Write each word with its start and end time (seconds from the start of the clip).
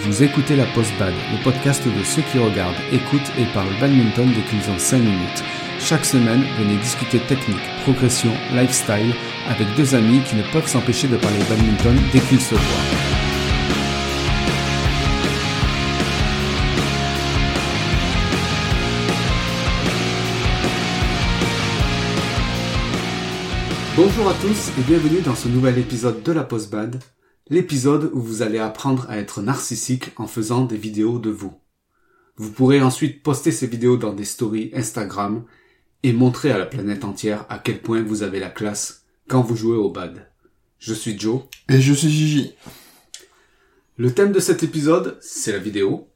Vous 0.00 0.22
écoutez 0.22 0.54
la 0.54 0.64
Post 0.66 0.92
Bad, 0.98 1.12
le 1.32 1.42
podcast 1.42 1.84
de 1.84 2.04
ceux 2.04 2.22
qui 2.22 2.38
regardent, 2.38 2.76
écoutent 2.92 3.32
et 3.36 3.44
parlent 3.52 3.78
badminton 3.80 4.28
dès 4.32 4.42
qu'ils 4.42 4.70
ont 4.70 4.78
5 4.78 4.98
minutes. 4.98 5.42
Chaque 5.80 6.04
semaine, 6.04 6.44
venez 6.56 6.76
discuter 6.76 7.18
technique, 7.18 7.58
progression, 7.82 8.30
lifestyle 8.54 9.12
avec 9.48 9.66
deux 9.76 9.96
amis 9.96 10.20
qui 10.22 10.36
ne 10.36 10.42
peuvent 10.52 10.68
s'empêcher 10.68 11.08
de 11.08 11.16
parler 11.16 11.38
badminton 11.48 11.96
dès 12.12 12.20
qu'ils 12.20 12.40
se 12.40 12.54
voient. 12.54 13.08
Bonjour 23.96 24.28
à 24.28 24.34
tous 24.34 24.70
et 24.78 24.82
bienvenue 24.82 25.22
dans 25.22 25.34
ce 25.34 25.48
nouvel 25.48 25.76
épisode 25.78 26.22
de 26.22 26.32
la 26.32 26.44
Post 26.44 26.70
Bad, 26.70 27.00
l'épisode 27.50 28.10
où 28.12 28.20
vous 28.20 28.42
allez 28.42 28.58
apprendre 28.58 29.06
à 29.08 29.18
être 29.18 29.40
narcissique 29.42 30.10
en 30.16 30.26
faisant 30.26 30.64
des 30.64 30.76
vidéos 30.76 31.18
de 31.18 31.30
vous. 31.30 31.54
Vous 32.36 32.52
pourrez 32.52 32.80
ensuite 32.80 33.22
poster 33.22 33.50
ces 33.50 33.66
vidéos 33.66 33.96
dans 33.96 34.12
des 34.12 34.24
stories 34.24 34.70
Instagram 34.74 35.44
et 36.02 36.12
montrer 36.12 36.52
à 36.52 36.58
la 36.58 36.66
planète 36.66 37.04
entière 37.04 37.46
à 37.48 37.58
quel 37.58 37.80
point 37.80 38.02
vous 38.02 38.22
avez 38.22 38.38
la 38.38 38.50
classe 38.50 39.04
quand 39.28 39.42
vous 39.42 39.56
jouez 39.56 39.76
au 39.76 39.90
bad. 39.90 40.30
Je 40.78 40.94
suis 40.94 41.18
Joe. 41.18 41.42
Et 41.68 41.80
je 41.80 41.92
suis 41.92 42.08
Gigi. 42.08 42.54
Le 43.96 44.14
thème 44.14 44.30
de 44.30 44.38
cet 44.38 44.62
épisode, 44.62 45.18
c'est 45.20 45.50
la 45.50 45.58
vidéo. 45.58 46.08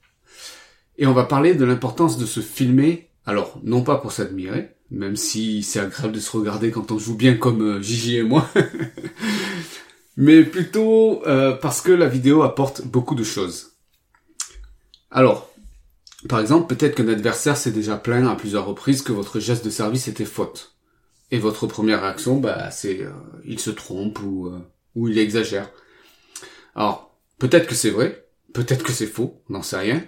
Et 0.99 1.07
on 1.07 1.13
va 1.13 1.25
parler 1.25 1.55
de 1.55 1.65
l'importance 1.65 2.17
de 2.17 2.27
se 2.27 2.39
filmer, 2.41 3.09
alors 3.27 3.59
non 3.65 3.83
pas 3.83 3.97
pour 3.97 4.13
s'admirer, 4.13 4.77
même 4.91 5.17
si 5.17 5.65
c'est 5.65 5.81
agréable 5.81 6.15
de 6.15 6.21
se 6.21 6.37
regarder 6.37 6.71
quand 6.71 6.93
on 6.93 6.99
joue 6.99 7.17
bien 7.17 7.35
comme 7.35 7.63
euh, 7.63 7.83
Gigi 7.83 8.19
et 8.19 8.23
moi, 8.23 8.49
mais 10.17 10.45
plutôt 10.45 11.27
euh, 11.27 11.53
parce 11.53 11.81
que 11.81 11.93
la 11.93 12.09
vidéo 12.09 12.43
apporte 12.43 12.87
beaucoup 12.87 13.15
de 13.15 13.25
choses. 13.25 13.73
Alors, 15.11 15.51
par 16.29 16.41
exemple, 16.41 16.75
peut-être 16.75 16.95
qu'un 16.95 17.09
adversaire 17.09 17.57
s'est 17.57 17.73
déjà 17.73 17.97
plaint 17.97 18.29
à 18.29 18.37
plusieurs 18.37 18.67
reprises 18.67 19.03
que 19.03 19.13
votre 19.13 19.41
geste 19.41 19.65
de 19.65 19.71
service 19.71 20.09
était 20.09 20.25
faute. 20.25 20.77
Et 21.31 21.39
votre 21.39 21.67
première 21.67 22.03
réaction, 22.03 22.37
bah, 22.37 22.71
c'est 22.71 23.03
euh, 23.03 23.11
il 23.45 23.59
se 23.59 23.71
trompe 23.71 24.21
ou, 24.23 24.49
euh, 24.49 24.59
ou 24.95 25.09
il 25.09 25.19
exagère. 25.19 25.71
Alors, 26.75 27.17
peut-être 27.39 27.67
que 27.67 27.75
c'est 27.75 27.91
vrai, 27.91 28.27
peut-être 28.53 28.85
que 28.85 28.93
c'est 28.93 29.07
faux, 29.07 29.43
on 29.49 29.55
n'en 29.55 29.63
sait 29.63 29.79
rien. 29.79 30.05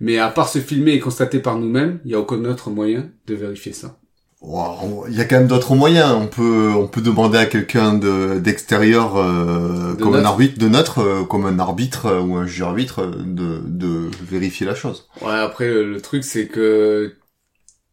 Mais 0.00 0.18
à 0.18 0.30
part 0.30 0.48
se 0.48 0.60
filmer 0.60 0.92
et 0.92 1.00
constater 1.00 1.40
par 1.40 1.58
nous-mêmes, 1.58 2.00
il 2.04 2.08
n'y 2.08 2.14
a 2.14 2.20
aucun 2.20 2.44
autre 2.44 2.70
moyen 2.70 3.10
de 3.26 3.34
vérifier 3.34 3.72
ça. 3.72 3.98
Il 4.40 5.16
y 5.16 5.20
a 5.20 5.24
quand 5.24 5.36
même 5.36 5.48
d'autres 5.48 5.74
moyens. 5.74 6.12
On 6.12 6.26
peut, 6.26 6.70
on 6.76 6.86
peut 6.86 7.00
demander 7.00 7.38
à 7.38 7.46
quelqu'un 7.46 7.94
de, 7.94 8.38
d'extérieur, 8.38 9.16
euh, 9.16 9.94
De 9.94 10.02
comme 10.02 10.14
un 10.14 10.24
arbitre, 10.24 10.58
de 10.58 10.68
neutre, 10.68 11.00
euh, 11.00 11.24
comme 11.24 11.44
un 11.46 11.58
arbitre 11.58 12.06
euh, 12.06 12.20
ou 12.20 12.36
un 12.36 12.46
juge 12.46 12.62
arbitre, 12.62 13.00
euh, 13.02 13.10
de, 13.18 13.60
de 13.64 14.08
vérifier 14.22 14.64
la 14.64 14.74
chose. 14.76 15.08
Ouais, 15.22 15.32
après, 15.34 15.68
le, 15.68 16.00
truc, 16.00 16.22
c'est 16.24 16.46
que 16.46 17.14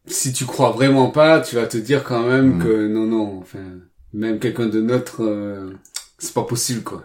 si 0.07 0.33
tu 0.33 0.45
crois 0.45 0.69
vraiment 0.71 1.09
pas, 1.09 1.39
tu 1.41 1.55
vas 1.55 1.65
te 1.65 1.77
dire 1.77 2.03
quand 2.03 2.21
même 2.27 2.57
Mm. 2.57 2.63
que 2.63 2.87
non, 2.87 3.05
non, 3.07 3.39
enfin, 3.41 3.59
même 4.13 4.37
quelqu'un 4.39 4.67
de 4.67 4.81
neutre, 4.81 5.23
euh, 5.23 5.71
c'est 6.19 6.33
pas 6.33 6.43
possible, 6.43 6.83
quoi. 6.83 7.03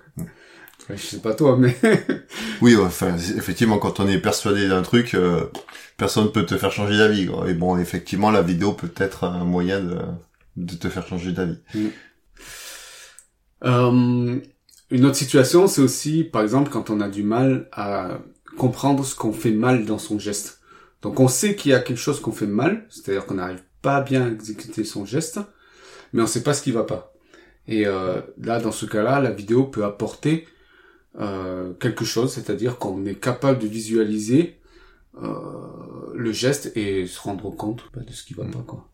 Enfin, 0.91 0.97
je 0.97 1.07
sais 1.07 1.21
pas 1.21 1.35
toi, 1.35 1.57
mais... 1.59 1.77
Oui, 2.63 2.77
enfin, 2.77 3.17
effectivement, 3.17 3.79
quand 3.79 4.01
on 4.01 4.09
est 4.09 4.19
persuadé 4.19 4.69
d'un 4.69 4.83
truc, 4.83 5.15
euh, 5.15 5.45
personne 5.97 6.31
peut 6.33 6.45
te 6.45 6.57
faire 6.57 6.73
changer 6.73 6.99
d'avis. 6.99 7.27
quoi. 7.27 7.49
Et 7.49 7.55
bon, 7.55 7.79
effectivement, 7.79 8.31
la 8.31 8.43
vidéo 8.43 8.73
peut 8.73 8.93
être 8.97 9.25
un 9.25 9.45
moyen 9.45 9.81
de, 9.81 9.99
de 10.57 10.75
te 10.75 10.89
faire 10.89 11.07
changer 11.07 11.33
d'avis. 11.33 11.59
Euh, 13.65 14.39
une 14.91 15.05
autre 15.05 15.17
situation, 15.17 15.67
c'est 15.67 15.81
aussi, 15.83 16.25
par 16.25 16.43
exemple, 16.43 16.71
quand 16.71 16.91
on 16.91 17.01
a 17.01 17.09
du 17.09 17.23
mal 17.23 17.69
à 17.73 18.19
comprendre 18.57 19.05
ce 19.05 19.15
qu'on 19.15 19.33
fait 19.33 19.53
mal 19.53 19.85
dans 19.85 19.99
son 19.99 20.19
geste. 20.19 20.61
Donc 21.03 21.21
on 21.21 21.29
sait 21.29 21.55
qu'il 21.55 21.71
y 21.71 21.75
a 21.75 21.81
quelque 21.81 21.99
chose 21.99 22.21
qu'on 22.21 22.33
fait 22.33 22.47
mal, 22.47 22.87
c'est-à-dire 22.91 23.25
qu'on 23.25 23.35
n'arrive 23.35 23.63
pas 23.81 24.01
bien 24.03 24.27
à 24.27 24.29
exécuter 24.31 24.85
son 24.85 25.07
geste, 25.07 25.41
mais 26.13 26.23
on 26.23 26.27
sait 26.27 26.43
pas 26.43 26.53
ce 26.53 26.63
qui 26.63 26.73
va 26.73 26.85
pas. 26.85 27.15
Et 27.69 27.87
euh, 27.87 28.21
là, 28.43 28.61
dans 28.61 28.73
ce 28.73 28.85
cas-là, 28.85 29.21
la 29.21 29.31
vidéo 29.31 29.65
peut 29.65 29.85
apporter 29.85 30.47
euh, 31.19 31.73
quelque 31.75 32.05
chose, 32.05 32.33
c'est-à-dire 32.33 32.79
qu'on 32.79 33.05
est 33.07 33.15
capable 33.15 33.59
de 33.59 33.67
visualiser 33.67 34.59
euh, 35.23 35.31
le 36.15 36.33
geste 36.33 36.73
et 36.77 37.07
se 37.07 37.21
rendre 37.21 37.51
compte 37.51 37.83
bah, 37.95 38.03
de 38.07 38.13
ce 38.13 38.23
qui 38.25 38.35
va 38.35 38.45
pas, 38.45 38.63
quoi. 38.67 38.87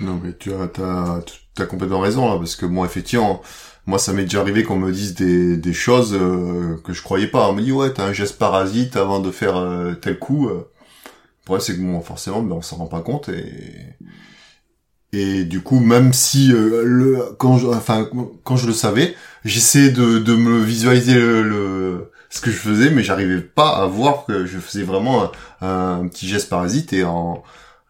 Non, 0.00 0.18
mais 0.22 0.34
tu 0.36 0.52
as, 0.52 0.68
t'as, 0.68 1.20
t'as 1.54 1.66
complètement 1.66 2.00
raison 2.00 2.28
là, 2.30 2.36
parce 2.38 2.56
que 2.56 2.66
moi, 2.66 2.86
effectivement, 2.86 3.42
moi, 3.86 3.98
ça 3.98 4.12
m'est 4.12 4.24
déjà 4.24 4.40
arrivé 4.40 4.64
qu'on 4.64 4.78
me 4.78 4.90
dise 4.90 5.14
des, 5.14 5.56
des 5.56 5.72
choses 5.72 6.14
euh, 6.14 6.78
que 6.82 6.92
je 6.92 7.02
croyais 7.02 7.26
pas. 7.28 7.48
On 7.48 7.52
me 7.52 7.62
dit 7.62 7.72
ouais, 7.72 7.92
t'as 7.92 8.06
un 8.06 8.12
geste 8.12 8.38
parasite 8.38 8.96
avant 8.96 9.20
de 9.20 9.30
faire 9.30 9.56
euh, 9.56 9.94
tel 9.94 10.18
coup. 10.18 10.48
euh. 10.48 10.68
Le 11.40 11.44
problème, 11.44 11.60
c'est 11.64 11.76
que 11.76 11.80
bon, 11.82 12.00
forcément, 12.00 12.42
ben, 12.42 12.56
on 12.56 12.62
s'en 12.62 12.76
rend 12.76 12.86
pas 12.86 13.02
compte 13.02 13.28
et 13.28 13.44
et 15.12 15.44
du 15.44 15.60
coup, 15.62 15.80
même 15.80 16.12
si 16.12 16.52
euh, 16.52 16.82
le 16.84 17.34
quand 17.38 17.58
je, 17.58 17.66
enfin 17.66 18.08
quand 18.44 18.56
je 18.56 18.66
le 18.66 18.72
savais, 18.72 19.14
j'essayais 19.44 19.90
de, 19.90 20.18
de 20.18 20.34
me 20.34 20.58
visualiser 20.62 21.14
le, 21.14 21.42
le- 21.42 22.10
ce 22.30 22.40
que 22.40 22.50
je 22.50 22.56
faisais, 22.56 22.90
mais 22.90 23.02
j'arrivais 23.02 23.42
pas 23.42 23.76
à 23.76 23.86
voir 23.86 24.24
que 24.26 24.46
je 24.46 24.58
faisais 24.58 24.82
vraiment 24.84 25.30
un, 25.60 26.00
un 26.00 26.08
petit 26.08 26.26
geste 26.28 26.48
parasite 26.48 26.92
et 26.92 27.04
en 27.04 27.42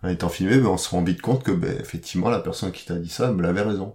en 0.04 0.08
étant 0.08 0.28
filmé, 0.28 0.56
ben, 0.58 0.66
on 0.66 0.76
se 0.78 0.88
rend 0.90 1.02
vite 1.04 1.20
compte 1.22 1.44
que, 1.44 1.52
ben, 1.52 1.76
effectivement, 1.80 2.28
la 2.28 2.40
personne 2.40 2.72
qui 2.72 2.84
t'a 2.84 2.96
dit 2.96 3.08
ça, 3.08 3.32
elle 3.38 3.44
avait 3.46 3.62
raison. 3.62 3.94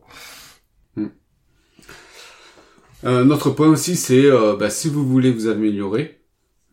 Euh, 3.04 3.24
notre 3.24 3.52
point 3.52 3.68
aussi, 3.68 3.96
c'est 3.96 4.26
euh, 4.26 4.56
bah, 4.56 4.70
si 4.70 4.90
vous 4.90 5.08
voulez 5.08 5.32
vous 5.32 5.48
améliorer, 5.48 6.20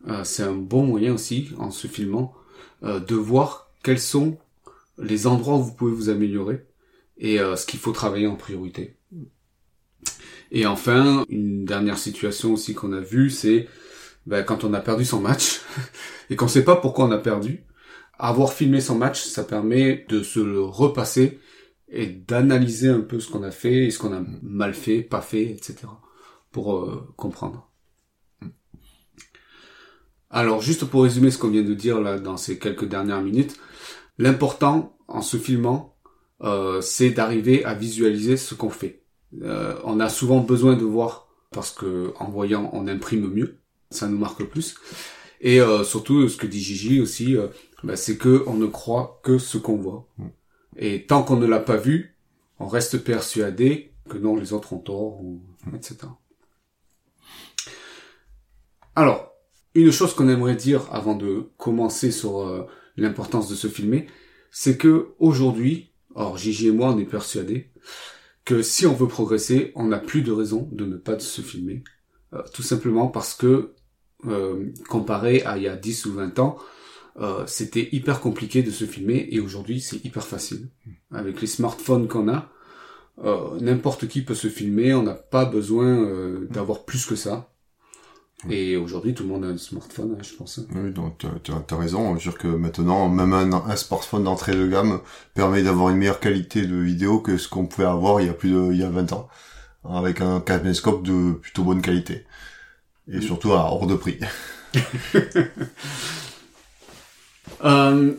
euh, 0.09 0.23
c'est 0.23 0.43
un 0.43 0.53
bon 0.55 0.83
moyen 0.85 1.13
aussi, 1.13 1.51
en 1.59 1.71
se 1.71 1.87
filmant, 1.87 2.33
euh, 2.83 2.99
de 2.99 3.15
voir 3.15 3.71
quels 3.83 3.99
sont 3.99 4.37
les 4.97 5.27
endroits 5.27 5.55
où 5.55 5.63
vous 5.63 5.75
pouvez 5.75 5.91
vous 5.91 6.09
améliorer 6.09 6.65
et 7.17 7.39
euh, 7.39 7.55
ce 7.55 7.65
qu'il 7.65 7.79
faut 7.79 7.91
travailler 7.91 8.27
en 8.27 8.35
priorité. 8.35 8.97
Et 10.51 10.65
enfin, 10.65 11.25
une 11.29 11.65
dernière 11.65 11.97
situation 11.97 12.53
aussi 12.53 12.73
qu'on 12.73 12.93
a 12.93 13.01
vue, 13.01 13.29
c'est 13.29 13.67
bah, 14.25 14.43
quand 14.43 14.63
on 14.63 14.73
a 14.73 14.79
perdu 14.79 15.05
son 15.05 15.19
match 15.19 15.61
et 16.29 16.35
qu'on 16.35 16.47
sait 16.47 16.63
pas 16.63 16.75
pourquoi 16.75 17.05
on 17.05 17.11
a 17.11 17.17
perdu. 17.17 17.63
Avoir 18.17 18.53
filmé 18.53 18.79
son 18.79 18.95
match, 18.95 19.23
ça 19.23 19.43
permet 19.43 20.05
de 20.07 20.23
se 20.23 20.39
le 20.39 20.61
repasser 20.61 21.39
et 21.89 22.07
d'analyser 22.07 22.89
un 22.89 23.01
peu 23.01 23.19
ce 23.19 23.29
qu'on 23.29 23.43
a 23.43 23.51
fait 23.51 23.85
et 23.85 23.91
ce 23.91 23.99
qu'on 23.99 24.13
a 24.13 24.23
mal 24.41 24.73
fait, 24.73 25.01
pas 25.01 25.21
fait, 25.21 25.43
etc. 25.43 25.87
pour 26.51 26.77
euh, 26.77 27.13
comprendre. 27.17 27.69
Alors, 30.29 30.61
juste 30.61 30.85
pour 30.85 31.03
résumer 31.03 31.31
ce 31.31 31.37
qu'on 31.37 31.49
vient 31.49 31.63
de 31.63 31.73
dire 31.73 32.01
là 32.01 32.19
dans 32.19 32.37
ces 32.37 32.57
quelques 32.57 32.85
dernières 32.85 33.21
minutes, 33.21 33.57
l'important 34.17 34.97
en 35.07 35.21
se 35.21 35.37
filmant, 35.37 35.95
euh, 36.41 36.81
c'est 36.81 37.11
d'arriver 37.11 37.63
à 37.65 37.73
visualiser 37.73 38.37
ce 38.37 38.55
qu'on 38.55 38.69
fait. 38.69 39.03
Euh, 39.41 39.75
on 39.83 39.99
a 39.99 40.09
souvent 40.09 40.39
besoin 40.39 40.75
de 40.75 40.83
voir 40.83 41.27
parce 41.51 41.71
que 41.71 42.13
en 42.19 42.29
voyant, 42.29 42.69
on 42.73 42.87
imprime 42.87 43.27
mieux, 43.29 43.59
ça 43.89 44.07
nous 44.07 44.17
marque 44.17 44.43
plus. 44.43 44.75
Et 45.41 45.61
euh, 45.61 45.83
surtout, 45.83 46.27
ce 46.27 46.37
que 46.37 46.47
dit 46.47 46.61
Gigi 46.61 46.99
aussi, 47.01 47.37
euh, 47.37 47.47
bah, 47.83 47.95
c'est 47.95 48.17
que 48.17 48.43
on 48.47 48.55
ne 48.55 48.65
croit 48.65 49.19
que 49.23 49.37
ce 49.37 49.57
qu'on 49.57 49.77
voit. 49.77 50.07
Et 50.77 51.05
tant 51.05 51.23
qu'on 51.23 51.37
ne 51.37 51.45
l'a 51.45 51.59
pas 51.59 51.77
vu, 51.77 52.17
on 52.59 52.67
reste 52.67 52.97
persuadé 53.03 53.93
que 54.09 54.17
non, 54.17 54.35
les 54.35 54.53
autres 54.53 54.73
ont 54.73 54.79
tort, 54.79 55.21
ou, 55.21 55.41
etc. 55.73 55.97
Alors, 58.95 59.33
une 59.73 59.91
chose 59.91 60.13
qu'on 60.13 60.29
aimerait 60.29 60.55
dire 60.55 60.87
avant 60.91 61.15
de 61.15 61.49
commencer 61.57 62.11
sur 62.11 62.39
euh, 62.39 62.65
l'importance 62.97 63.49
de 63.49 63.55
se 63.55 63.67
filmer, 63.67 64.07
c'est 64.51 64.77
que 64.77 65.09
aujourd'hui, 65.19 65.91
or 66.13 66.37
Gigi 66.37 66.67
et 66.67 66.71
moi, 66.71 66.93
on 66.93 66.99
est 66.99 67.05
persuadés 67.05 67.71
que 68.45 68.61
si 68.61 68.85
on 68.85 68.93
veut 68.93 69.07
progresser, 69.07 69.71
on 69.75 69.87
n'a 69.87 69.99
plus 69.99 70.21
de 70.21 70.31
raison 70.31 70.69
de 70.71 70.85
ne 70.85 70.97
pas 70.97 71.19
se 71.19 71.41
filmer, 71.41 71.83
Euh, 72.33 72.41
tout 72.53 72.63
simplement 72.63 73.07
parce 73.07 73.35
que 73.35 73.75
euh, 74.25 74.71
comparé 74.89 75.43
à 75.43 75.57
il 75.57 75.63
y 75.63 75.67
a 75.67 75.75
10 75.75 76.07
ou 76.07 76.13
20 76.13 76.39
ans, 76.39 76.57
euh, 77.17 77.43
c'était 77.47 77.87
hyper 77.93 78.19
compliqué 78.19 78.61
de 78.61 78.71
se 78.71 78.85
filmer 78.85 79.27
et 79.31 79.39
aujourd'hui 79.39 79.79
c'est 79.79 80.03
hyper 80.03 80.25
facile. 80.25 80.69
Avec 81.11 81.39
les 81.41 81.47
smartphones 81.47 82.07
qu'on 82.07 82.27
a, 82.27 82.51
euh, 83.23 83.57
n'importe 83.61 84.07
qui 84.07 84.21
peut 84.23 84.35
se 84.35 84.49
filmer, 84.49 84.93
on 84.93 85.03
n'a 85.03 85.13
pas 85.13 85.45
besoin 85.45 85.87
euh, 85.87 86.47
d'avoir 86.49 86.83
plus 86.83 87.05
que 87.05 87.15
ça. 87.15 87.54
Et 88.49 88.75
aujourd'hui 88.77 89.13
tout 89.13 89.23
le 89.23 89.29
monde 89.29 89.45
a 89.45 89.47
un 89.47 89.57
smartphone, 89.57 90.15
hein, 90.19 90.23
je 90.23 90.35
pense. 90.35 90.59
Oui, 90.75 90.91
donc 90.91 91.17
tu 91.17 91.51
as, 91.51 91.77
raison. 91.77 92.17
Je 92.17 92.25
veux 92.25 92.31
dire 92.31 92.37
que 92.37 92.47
maintenant, 92.47 93.09
même 93.09 93.33
un, 93.33 93.51
un 93.53 93.75
smartphone 93.75 94.25
d'entrée 94.25 94.55
de 94.55 94.67
gamme 94.67 94.99
permet 95.33 95.63
d'avoir 95.63 95.89
une 95.89 95.97
meilleure 95.97 96.19
qualité 96.19 96.65
de 96.65 96.75
vidéo 96.75 97.19
que 97.19 97.37
ce 97.37 97.47
qu'on 97.47 97.65
pouvait 97.65 97.87
avoir 97.87 98.21
il 98.21 98.27
y 98.27 98.29
a 98.29 98.33
plus 98.33 98.51
de, 98.51 98.71
il 98.71 98.79
y 98.79 98.83
a 98.83 98.89
20 98.89 99.13
ans. 99.13 99.29
Avec 99.89 100.21
un 100.21 100.41
caméscope 100.41 101.03
de 101.03 101.33
plutôt 101.33 101.63
bonne 101.63 101.81
qualité. 101.81 102.25
Et 103.11 103.21
surtout 103.21 103.53
à 103.53 103.71
hors 103.71 103.87
de 103.87 103.95
prix. 103.95 104.19
Euh, 107.63 108.13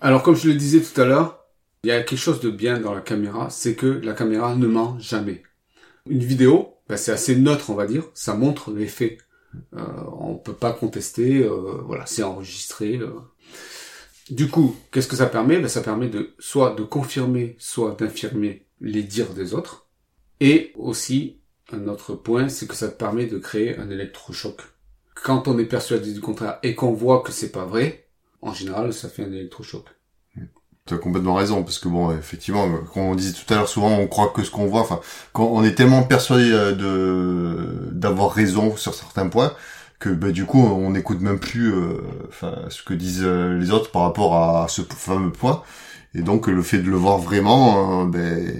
alors 0.00 0.22
comme 0.22 0.36
je 0.36 0.48
le 0.48 0.54
disais 0.54 0.80
tout 0.80 0.98
à 1.00 1.04
l'heure, 1.04 1.44
il 1.82 1.88
y 1.88 1.90
a 1.90 2.02
quelque 2.02 2.18
chose 2.18 2.40
de 2.40 2.50
bien 2.50 2.78
dans 2.78 2.94
la 2.94 3.00
caméra, 3.00 3.50
c'est 3.50 3.74
que 3.74 3.86
la 3.86 4.12
caméra 4.12 4.54
ne 4.54 4.66
ment 4.66 4.98
jamais. 4.98 5.42
Une 6.10 6.18
vidéo, 6.24 6.74
ben, 6.88 6.96
c'est 6.98 7.12
assez 7.12 7.36
neutre 7.36 7.70
on 7.70 7.74
va 7.74 7.86
dire, 7.86 8.04
ça 8.14 8.34
montre 8.34 8.70
les 8.72 8.86
faits. 8.88 9.18
Euh, 9.74 9.82
on 10.20 10.36
peut 10.36 10.52
pas 10.54 10.72
contester. 10.72 11.38
euh, 11.42 11.82
voilà, 11.86 12.06
c'est 12.06 12.22
enregistré. 12.22 12.98
euh. 12.98 13.10
Du 14.30 14.48
coup, 14.48 14.76
qu'est-ce 14.92 15.08
que 15.08 15.16
ça 15.16 15.26
permet? 15.26 15.58
Ben, 15.58 15.68
Ça 15.68 15.80
permet 15.82 16.08
de 16.08 16.34
soit 16.38 16.74
de 16.74 16.82
confirmer, 16.84 17.56
soit 17.58 17.96
d'infirmer 17.98 18.66
les 18.80 19.02
dires 19.02 19.34
des 19.34 19.54
autres. 19.54 19.88
Et 20.40 20.72
aussi, 20.76 21.40
un 21.72 21.88
autre 21.88 22.14
point, 22.14 22.48
c'est 22.48 22.66
que 22.68 22.74
ça 22.74 22.88
permet 22.88 23.26
de 23.26 23.38
créer 23.38 23.76
un 23.78 23.90
électrochoc. 23.90 24.60
Quand 25.14 25.48
on 25.48 25.58
est 25.58 25.66
persuadé 25.66 26.12
du 26.12 26.20
contraire 26.20 26.58
et 26.62 26.74
qu'on 26.74 26.92
voit 26.92 27.22
que 27.22 27.32
c'est 27.32 27.52
pas 27.52 27.66
vrai, 27.66 28.08
en 28.42 28.54
général, 28.54 28.92
ça 28.94 29.08
fait 29.08 29.24
un 29.24 29.32
électrochoc. 29.32 29.84
Tu 30.90 30.94
as 30.96 30.98
complètement 30.98 31.34
raison, 31.34 31.62
parce 31.62 31.78
que 31.78 31.88
bon, 31.88 32.10
effectivement, 32.18 32.66
comme 32.92 33.04
on 33.04 33.14
disait 33.14 33.32
tout 33.32 33.52
à 33.54 33.56
l'heure, 33.58 33.68
souvent 33.68 33.90
on 33.92 34.08
croit 34.08 34.32
que 34.34 34.42
ce 34.42 34.50
qu'on 34.50 34.66
voit, 34.66 34.80
enfin, 34.80 35.00
quand 35.32 35.44
on 35.44 35.62
est 35.62 35.74
tellement 35.76 36.02
persuadé 36.02 36.50
euh, 36.52 36.72
de 36.74 37.90
d'avoir 37.92 38.32
raison 38.32 38.76
sur 38.76 38.94
certains 38.94 39.28
points, 39.28 39.52
que 40.00 40.08
bah, 40.10 40.32
du 40.32 40.46
coup 40.46 40.60
on 40.60 40.90
n'écoute 40.90 41.20
même 41.20 41.38
plus, 41.38 41.72
euh, 41.72 41.98
enfin, 42.28 42.54
ce 42.70 42.82
que 42.82 42.94
disent 42.94 43.22
euh, 43.24 43.56
les 43.58 43.70
autres 43.70 43.92
par 43.92 44.02
rapport 44.02 44.34
à 44.36 44.66
ce 44.68 44.82
fameux 44.82 45.30
point. 45.30 45.62
Et 46.14 46.22
donc 46.22 46.48
le 46.48 46.62
fait 46.62 46.78
de 46.78 46.90
le 46.90 46.96
voir 46.96 47.18
vraiment, 47.18 48.02
euh, 48.04 48.06
ben 48.06 48.52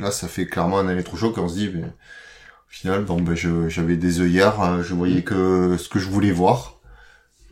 là 0.00 0.10
ça 0.10 0.28
fait 0.28 0.46
clairement 0.46 0.78
un 0.80 0.88
électrochoc. 0.88 1.38
On 1.38 1.48
se 1.48 1.54
dit, 1.54 1.68
ben, 1.68 1.84
au 1.86 2.70
final, 2.70 3.04
bon, 3.04 3.20
ben 3.20 3.34
je- 3.36 3.68
j'avais 3.68 3.96
des 3.96 4.20
œillères, 4.20 4.60
euh, 4.62 4.82
je 4.82 4.94
voyais 4.94 5.22
que 5.22 5.76
ce 5.78 5.88
que 5.88 5.98
je 6.00 6.08
voulais 6.10 6.32
voir. 6.32 6.80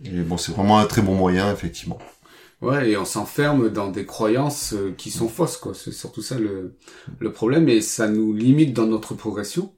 Et 0.05 0.23
bon, 0.23 0.37
c'est 0.39 0.53
vraiment 0.53 0.79
un 0.79 0.87
très 0.87 1.03
bon 1.03 1.15
moyen, 1.17 1.53
effectivement. 1.53 1.99
Ouais, 2.63 2.91
et 2.91 2.97
on 2.97 3.05
s'enferme 3.05 3.71
dans 3.71 3.91
des 3.91 4.07
croyances 4.07 4.73
euh, 4.73 4.93
qui 4.97 5.11
sont 5.11 5.29
fausses, 5.29 5.57
quoi. 5.57 5.75
C'est 5.75 5.91
surtout 5.91 6.23
ça 6.23 6.39
le, 6.39 6.77
le 7.19 7.33
problème, 7.33 7.69
et 7.69 7.81
ça 7.81 8.07
nous 8.09 8.33
limite 8.33 8.73
dans 8.73 8.87
notre 8.87 9.15
progression. 9.15 9.75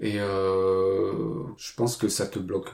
Et 0.00 0.20
euh, 0.20 1.44
je 1.56 1.72
pense 1.76 1.96
que 1.96 2.08
ça 2.08 2.26
te 2.26 2.40
bloque. 2.40 2.70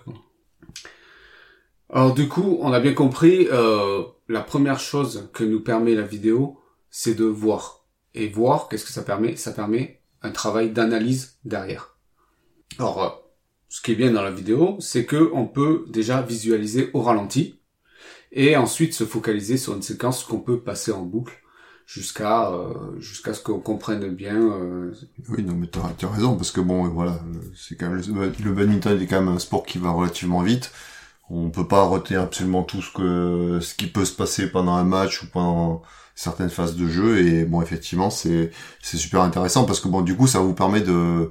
Alors 1.90 2.14
du 2.14 2.28
coup, 2.28 2.58
on 2.60 2.72
a 2.72 2.80
bien 2.80 2.94
compris, 2.94 3.46
euh, 3.52 4.02
la 4.28 4.40
première 4.40 4.80
chose 4.80 5.28
que 5.34 5.44
nous 5.44 5.60
permet 5.60 5.94
la 5.94 6.02
vidéo, 6.02 6.58
c'est 6.90 7.14
de 7.14 7.24
voir. 7.24 7.86
Et 8.14 8.28
voir, 8.28 8.68
qu'est-ce 8.68 8.86
que 8.86 8.92
ça 8.92 9.02
permet? 9.02 9.36
Ça 9.36 9.52
permet 9.52 10.00
un 10.22 10.30
travail 10.30 10.70
d'analyse 10.70 11.38
derrière. 11.44 11.98
Alors, 12.78 13.02
euh, 13.04 13.10
ce 13.68 13.82
qui 13.82 13.92
est 13.92 13.96
bien 13.96 14.12
dans 14.12 14.22
la 14.22 14.30
vidéo, 14.30 14.76
c'est 14.80 15.04
que 15.04 15.30
on 15.34 15.46
peut 15.46 15.84
déjà 15.88 16.22
visualiser 16.22 16.90
au 16.94 17.02
ralenti 17.02 17.60
et 18.34 18.56
ensuite 18.56 18.94
se 18.94 19.04
focaliser 19.06 19.58
sur 19.58 19.74
une 19.74 19.82
séquence 19.82 20.24
qu'on 20.24 20.40
peut 20.40 20.60
passer 20.62 20.92
en 20.92 21.02
boucle 21.02 21.34
jusqu'à 21.86 22.50
euh, 22.52 22.98
jusqu'à 23.00 23.34
ce 23.34 23.42
qu'on 23.42 23.60
comprenne 23.60 24.08
bien. 24.14 24.36
euh, 24.36 24.92
Oui, 25.28 25.42
non, 25.44 25.54
mais 25.54 25.68
t'as 25.68 25.80
as 26.08 26.10
raison, 26.12 26.36
parce 26.36 26.50
que 26.50 26.60
bon, 26.60 26.88
voilà, 26.88 27.20
c'est 27.56 27.76
quand 27.76 27.88
même 27.88 28.02
le, 28.06 28.32
le 28.44 28.52
badminton 28.52 29.00
est 29.00 29.06
quand 29.06 29.20
même 29.22 29.34
un 29.34 29.38
sport 29.38 29.64
qui 29.64 29.78
va 29.78 29.90
relativement 29.90 30.42
vite. 30.42 30.72
On 31.30 31.50
peut 31.50 31.68
pas 31.68 31.84
retenir 31.84 32.22
absolument 32.22 32.64
tout 32.64 32.82
ce 32.82 32.92
que 32.92 33.60
ce 33.60 33.74
qui 33.74 33.86
peut 33.88 34.04
se 34.06 34.14
passer 34.14 34.48
pendant 34.50 34.74
un 34.74 34.84
match 34.84 35.22
ou 35.22 35.28
pendant 35.30 35.82
certaines 36.16 36.50
phases 36.50 36.76
de 36.76 36.88
jeu. 36.88 37.18
Et 37.26 37.44
bon, 37.46 37.62
effectivement, 37.62 38.10
c'est 38.10 38.50
c'est 38.82 38.98
super 38.98 39.22
intéressant 39.22 39.64
parce 39.66 39.80
que 39.80 39.88
bon, 39.88 40.02
du 40.02 40.16
coup, 40.16 40.26
ça 40.28 40.40
vous 40.40 40.54
permet 40.54 40.80
de 40.82 41.30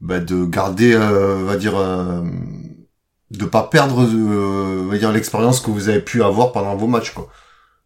bah, 0.00 0.20
de 0.20 0.44
garder, 0.44 0.92
euh, 0.94 1.44
va 1.44 1.56
dire, 1.56 1.76
euh, 1.76 2.22
de 3.30 3.44
pas 3.44 3.64
perdre, 3.64 4.02
euh, 4.04 5.12
l'expérience 5.12 5.60
que 5.60 5.70
vous 5.70 5.88
avez 5.88 6.00
pu 6.00 6.22
avoir 6.22 6.52
pendant 6.52 6.76
vos 6.76 6.86
matchs, 6.86 7.12
quoi. 7.12 7.28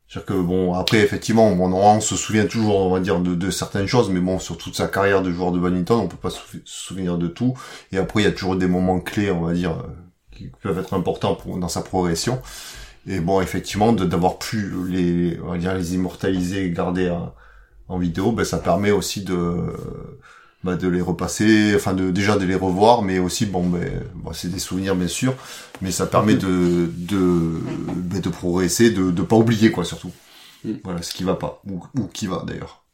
C'est-à-dire 0.09 0.27
que 0.27 0.41
bon, 0.43 0.75
après 0.75 0.99
effectivement, 0.99 1.47
on 1.47 2.01
se 2.01 2.17
souvient 2.17 2.47
toujours, 2.47 2.77
on 2.81 2.91
va 2.91 2.99
dire, 2.99 3.21
de, 3.21 3.35
de 3.37 3.51
certaines 3.51 3.87
choses, 3.87 4.11
mais 4.11 4.19
bon, 4.21 4.41
sur 4.41 4.59
toute 4.59 4.75
sa 4.75 4.89
carrière 4.89 5.23
de 5.23 5.31
joueur 5.31 5.53
de 5.53 5.61
badminton, 5.61 6.01
on 6.01 6.09
peut 6.09 6.17
pas 6.17 6.31
se 6.31 6.41
sou- 6.41 6.59
se 6.65 6.87
souvenir 6.89 7.17
de 7.17 7.29
tout. 7.29 7.55
Et 7.93 7.99
après, 7.99 8.23
il 8.23 8.25
y 8.25 8.29
a 8.29 8.33
toujours 8.33 8.57
des 8.57 8.67
moments 8.67 8.99
clés, 9.01 9.31
on 9.31 9.43
va 9.43 9.53
dire, 9.53 9.71
euh, 9.71 9.87
qui 10.33 10.51
peuvent 10.63 10.79
être 10.79 10.95
importants 10.95 11.37
pour, 11.37 11.59
dans 11.59 11.69
sa 11.69 11.83
progression. 11.83 12.43
Et 13.07 13.21
bon, 13.21 13.41
effectivement, 13.41 13.93
d'avoir 13.93 14.39
pu 14.39 14.73
les, 14.89 15.39
on 15.45 15.53
va 15.53 15.59
dire, 15.59 15.75
les 15.75 15.95
immortaliser, 15.95 16.65
et 16.67 16.71
garder 16.73 17.09
en, 17.11 17.33
en 17.89 17.99
vidéo, 17.99 18.33
ben 18.33 18.45
ça 18.45 18.59
permet 18.59 18.91
aussi 18.91 19.23
de, 19.23 19.35
bah, 20.63 20.77
de 20.77 20.89
les 20.89 21.01
repasser, 21.01 21.73
enfin 21.75 21.95
de 21.95 22.11
déjà 22.11 22.37
de 22.37 22.45
les 22.45 22.55
revoir, 22.55 23.03
mais 23.03 23.19
aussi 23.19 23.47
bon, 23.47 23.67
ben, 23.67 24.03
c'est 24.33 24.53
des 24.53 24.59
souvenirs 24.59 24.95
bien 24.95 25.09
sûr, 25.09 25.35
mais 25.81 25.91
ça 25.91 26.07
permet 26.07 26.35
de 26.35 26.91
de 26.95 27.61
ben, 27.97 28.21
de 28.21 28.29
progresser, 28.29 28.91
de 28.91 29.11
de 29.11 29.23
pas 29.23 29.37
oublier 29.37 29.71
quoi 29.71 29.85
surtout. 29.85 30.13
Mm. 30.65 30.73
Voilà 30.85 31.03
ce 31.03 31.15
qui 31.15 31.25
va 31.25 31.35
pas 31.35 31.63
ou, 31.67 31.83
ou 31.99 32.07
qui 32.09 32.27
va 32.27 32.45
d'ailleurs. 32.47 32.85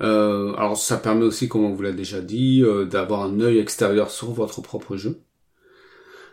Euh, 0.00 0.54
alors 0.54 0.76
ça 0.76 0.96
permet 0.96 1.24
aussi, 1.24 1.48
comme 1.48 1.64
on 1.64 1.72
vous 1.72 1.82
l'a 1.82 1.92
déjà 1.92 2.20
dit, 2.20 2.62
euh, 2.62 2.84
d'avoir 2.84 3.22
un 3.22 3.40
œil 3.40 3.58
extérieur 3.58 4.10
sur 4.10 4.32
votre 4.32 4.60
propre 4.60 4.96
jeu. 4.96 5.22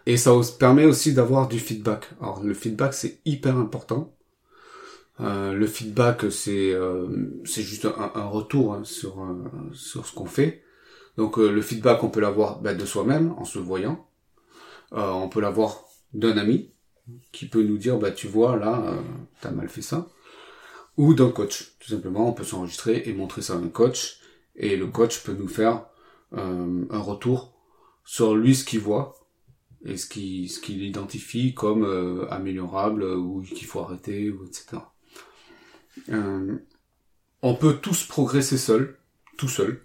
Et 0.05 0.17
ça 0.17 0.31
permet 0.59 0.85
aussi 0.85 1.13
d'avoir 1.13 1.47
du 1.47 1.59
feedback. 1.59 2.09
Alors 2.19 2.43
le 2.43 2.53
feedback 2.53 2.93
c'est 2.93 3.19
hyper 3.25 3.57
important. 3.57 4.13
Euh, 5.21 5.53
le 5.53 5.67
feedback 5.67 6.31
c'est 6.31 6.73
euh, 6.73 7.07
c'est 7.45 7.61
juste 7.61 7.85
un, 7.85 8.25
retour 8.25 8.73
hein, 8.73 8.83
sur 8.83 9.21
euh, 9.21 9.43
sur 9.73 10.05
ce 10.05 10.13
qu'on 10.13 10.25
fait. 10.25 10.63
Donc 11.17 11.37
le 11.37 11.61
feedback 11.61 12.03
on 12.03 12.09
peut 12.09 12.21
l'avoir 12.21 12.59
bah, 12.61 12.73
de 12.73 12.85
soi-même 12.85 13.33
en 13.37 13.45
se 13.45 13.59
voyant. 13.59 14.07
On 14.91 15.29
peut 15.29 15.41
l'avoir 15.41 15.85
d'un 16.13 16.37
ami 16.37 16.71
qui 17.31 17.47
peut 17.47 17.63
nous 17.63 17.77
dire 17.77 17.97
bah 17.97 18.11
tu 18.11 18.27
vois 18.27 18.57
là 18.57 18.95
t'as 19.41 19.51
mal 19.51 19.69
fait 19.69 19.81
ça 19.81 20.07
ou 20.97 21.13
d'un 21.13 21.29
coach. 21.29 21.75
Tout 21.79 21.89
simplement, 21.89 22.29
on 22.29 22.33
peut 22.33 22.43
s'enregistrer 22.43 23.03
et 23.05 23.13
montrer 23.13 23.41
ça 23.41 23.53
à 23.53 23.57
un 23.57 23.69
coach, 23.69 24.19
et 24.55 24.75
le 24.75 24.87
coach 24.87 25.23
peut 25.23 25.33
nous 25.33 25.47
faire 25.47 25.85
un 26.33 26.99
retour 26.99 27.53
sur 28.05 28.35
lui 28.35 28.55
ce 28.55 28.65
qu'il 28.65 28.79
voit 28.79 29.15
et 29.85 29.97
ce 29.97 30.07
qu'il 30.07 30.49
ce 30.49 30.71
identifie 30.71 31.53
comme 31.53 32.27
améliorable 32.29 33.03
ou 33.03 33.41
qu'il 33.41 33.67
faut 33.67 33.79
arrêter 33.79 34.29
ou 34.29 34.45
etc. 34.45 34.77
Euh, 36.09 36.57
on 37.41 37.55
peut 37.55 37.77
tous 37.81 38.05
progresser 38.05 38.57
seul, 38.57 38.97
tout 39.37 39.47
seul, 39.47 39.81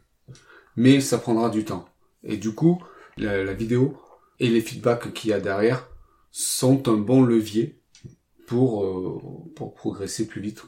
mais 0.76 1.00
ça 1.00 1.18
prendra 1.18 1.50
du 1.50 1.64
temps. 1.64 1.88
Et 2.22 2.36
du 2.36 2.52
coup, 2.52 2.82
la, 3.16 3.52
vidéo 3.54 3.96
et 4.40 4.48
les 4.48 4.60
feedbacks 4.60 5.12
qu'il 5.12 5.30
y 5.30 5.32
a 5.32 5.40
derrière 5.40 5.88
sont 6.30 6.88
un 6.88 6.96
bon 6.96 7.22
levier 7.22 7.80
pour 8.46 8.84
euh, 8.84 9.52
pour 9.54 9.74
progresser 9.74 10.26
plus 10.26 10.40
vite. 10.40 10.62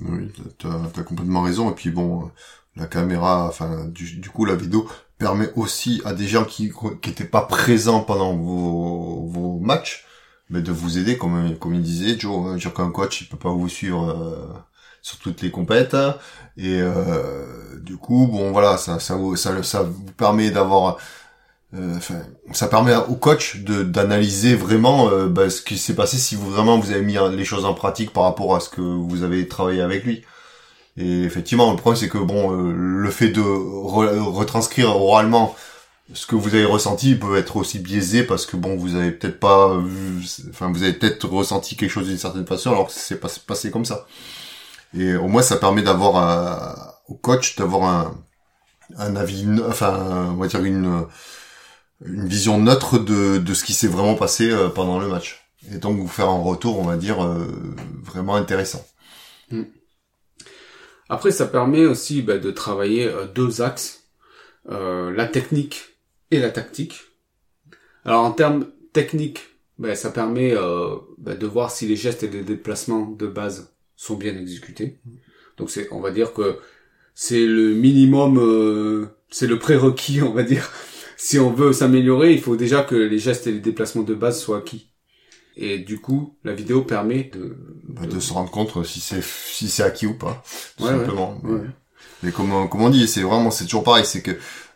Oui, 0.00 0.32
t'as 0.58 0.82
as 0.84 1.02
complètement 1.02 1.42
raison. 1.42 1.70
Et 1.70 1.74
puis 1.74 1.90
bon, 1.90 2.30
la 2.76 2.86
caméra, 2.86 3.46
enfin 3.46 3.86
du, 3.86 4.28
coup 4.30 4.44
la 4.44 4.56
vidéo 4.56 4.88
permet 5.18 5.52
aussi 5.54 6.00
à 6.04 6.14
des 6.14 6.26
gens 6.26 6.44
qui 6.44 6.72
qui 7.02 7.10
étaient 7.10 7.24
pas 7.24 7.42
présents 7.42 8.02
pendant 8.02 8.34
vos 8.34 9.26
vos 9.26 9.58
matchs, 9.60 10.06
mais 10.50 10.60
de 10.62 10.72
vous 10.72 10.98
aider 10.98 11.16
comme 11.18 11.56
comme 11.58 11.74
il 11.74 11.82
disait 11.82 12.18
Joe, 12.18 12.46
hein, 12.48 12.56
dire 12.56 12.74
qu'un 12.74 12.90
coach 12.90 13.22
il 13.22 13.28
peut 13.28 13.36
pas 13.38 13.50
vous 13.52 13.68
suivre 13.68 14.10
euh, 14.10 14.46
sur 15.02 15.18
toutes 15.18 15.42
les 15.42 15.50
compètes 15.50 15.96
et 16.56 16.80
euh, 16.80 17.78
du 17.82 17.96
coup 17.96 18.26
bon 18.28 18.52
voilà 18.52 18.76
ça 18.76 18.98
ça 19.00 19.16
vous 19.16 19.36
ça, 19.36 19.62
ça 19.62 19.82
vous 19.82 20.04
permet 20.16 20.50
d'avoir 20.50 20.98
euh, 21.74 21.98
ça 22.52 22.68
permet 22.68 22.94
au 22.96 23.14
coach 23.16 23.58
de 23.64 23.82
d'analyser 23.82 24.54
vraiment 24.54 25.08
euh, 25.10 25.28
bah, 25.28 25.50
ce 25.50 25.62
qui 25.62 25.78
s'est 25.78 25.94
passé 25.94 26.18
si 26.18 26.36
vous 26.36 26.50
vraiment 26.50 26.78
vous 26.78 26.92
avez 26.92 27.02
mis 27.02 27.16
les 27.36 27.44
choses 27.44 27.64
en 27.64 27.74
pratique 27.74 28.12
par 28.12 28.24
rapport 28.24 28.54
à 28.54 28.60
ce 28.60 28.68
que 28.68 28.80
vous 28.80 29.22
avez 29.24 29.48
travaillé 29.48 29.80
avec 29.82 30.04
lui. 30.04 30.22
Et 30.96 31.22
effectivement, 31.24 31.70
le 31.72 31.76
problème 31.76 32.00
c'est 32.00 32.08
que 32.08 32.18
bon, 32.18 32.52
euh, 32.52 32.72
le 32.72 33.10
fait 33.10 33.30
de 33.30 33.40
re- 33.40 34.18
retranscrire 34.20 34.96
oralement 34.96 35.56
ce 36.12 36.26
que 36.26 36.36
vous 36.36 36.54
avez 36.54 36.64
ressenti 36.64 37.14
peut 37.14 37.36
être 37.38 37.56
aussi 37.56 37.78
biaisé 37.78 38.24
parce 38.24 38.44
que 38.46 38.56
bon, 38.56 38.76
vous 38.76 38.94
avez 38.94 39.10
peut-être 39.10 39.40
pas, 39.40 39.78
vu, 39.78 40.22
enfin, 40.50 40.70
vous 40.70 40.82
avez 40.82 40.92
peut-être 40.92 41.26
ressenti 41.28 41.76
quelque 41.76 41.90
chose 41.90 42.08
d'une 42.08 42.18
certaine 42.18 42.46
façon 42.46 42.72
alors 42.72 42.86
que 42.88 42.92
c'est 42.92 43.20
pas 43.20 43.28
passé 43.46 43.70
comme 43.70 43.84
ça. 43.86 44.06
Et 44.96 45.14
au 45.16 45.28
moins, 45.28 45.42
ça 45.42 45.56
permet 45.56 45.82
d'avoir 45.82 47.00
au 47.08 47.14
coach 47.14 47.56
d'avoir 47.56 47.84
un, 47.84 48.24
un 48.98 49.16
avis, 49.16 49.46
enfin, 49.68 50.30
on 50.32 50.36
va 50.36 50.46
dire 50.46 50.62
une 50.64 51.06
une 52.04 52.28
vision 52.28 52.58
neutre 52.58 52.98
de, 52.98 53.38
de 53.38 53.54
ce 53.54 53.64
qui 53.64 53.72
s'est 53.72 53.88
vraiment 53.88 54.14
passé 54.14 54.50
euh, 54.50 54.68
pendant 54.68 54.98
le 54.98 55.08
match. 55.08 55.44
Et 55.72 55.78
donc 55.78 55.96
vous 55.98 56.08
faire 56.08 56.28
un 56.28 56.42
retour, 56.42 56.78
on 56.78 56.84
va 56.84 56.96
dire, 56.96 57.24
euh, 57.24 57.46
vraiment 58.02 58.34
intéressant. 58.34 58.84
Après, 61.08 61.30
ça 61.30 61.46
permet 61.46 61.86
aussi 61.86 62.22
bah, 62.22 62.38
de 62.38 62.50
travailler 62.50 63.06
euh, 63.06 63.26
deux 63.26 63.62
axes, 63.62 64.04
euh, 64.70 65.12
la 65.12 65.26
technique 65.26 65.93
et 66.34 66.40
la 66.40 66.50
tactique. 66.50 67.00
Alors 68.04 68.24
en 68.24 68.32
termes 68.32 68.66
techniques, 68.92 69.40
bah, 69.78 69.94
ça 69.94 70.10
permet 70.10 70.52
euh, 70.56 70.96
bah, 71.18 71.34
de 71.34 71.46
voir 71.46 71.70
si 71.70 71.86
les 71.86 71.96
gestes 71.96 72.22
et 72.22 72.28
les 72.28 72.42
déplacements 72.42 73.06
de 73.06 73.26
base 73.26 73.74
sont 73.96 74.14
bien 74.16 74.36
exécutés. 74.36 74.98
Donc 75.56 75.70
c'est, 75.70 75.88
on 75.92 76.00
va 76.00 76.10
dire 76.10 76.32
que 76.32 76.58
c'est 77.14 77.46
le 77.46 77.74
minimum, 77.74 78.38
euh, 78.38 79.06
c'est 79.30 79.46
le 79.46 79.58
prérequis, 79.58 80.22
on 80.22 80.32
va 80.32 80.42
dire. 80.42 80.70
Si 81.16 81.38
on 81.38 81.52
veut 81.52 81.72
s'améliorer, 81.72 82.32
il 82.32 82.40
faut 82.40 82.56
déjà 82.56 82.82
que 82.82 82.96
les 82.96 83.18
gestes 83.18 83.46
et 83.46 83.52
les 83.52 83.60
déplacements 83.60 84.02
de 84.02 84.14
base 84.14 84.40
soient 84.40 84.58
acquis. 84.58 84.90
Et 85.56 85.78
du 85.78 86.00
coup, 86.00 86.36
la 86.42 86.52
vidéo 86.52 86.82
permet 86.82 87.30
de, 87.32 87.56
Bah, 87.88 88.06
de 88.06 88.18
se 88.18 88.32
rendre 88.32 88.50
compte 88.50 88.84
si 88.84 88.98
c'est 89.00 89.22
si 89.22 89.68
c'est 89.68 89.84
acquis 89.84 90.06
ou 90.06 90.14
pas, 90.14 90.42
tout 90.76 90.82
Ouais, 90.84 90.90
ouais. 90.90 90.98
simplement. 90.98 91.38
Ouais. 91.44 91.60
Mais 92.24 92.32
comme 92.32 92.68
comme 92.68 92.82
on 92.82 92.90
dit, 92.90 93.06
c'est 93.06 93.22
vraiment 93.22 93.52
c'est 93.52 93.64
toujours 93.64 93.84
pareil, 93.84 94.04
c'est 94.04 94.20
que 94.22 94.32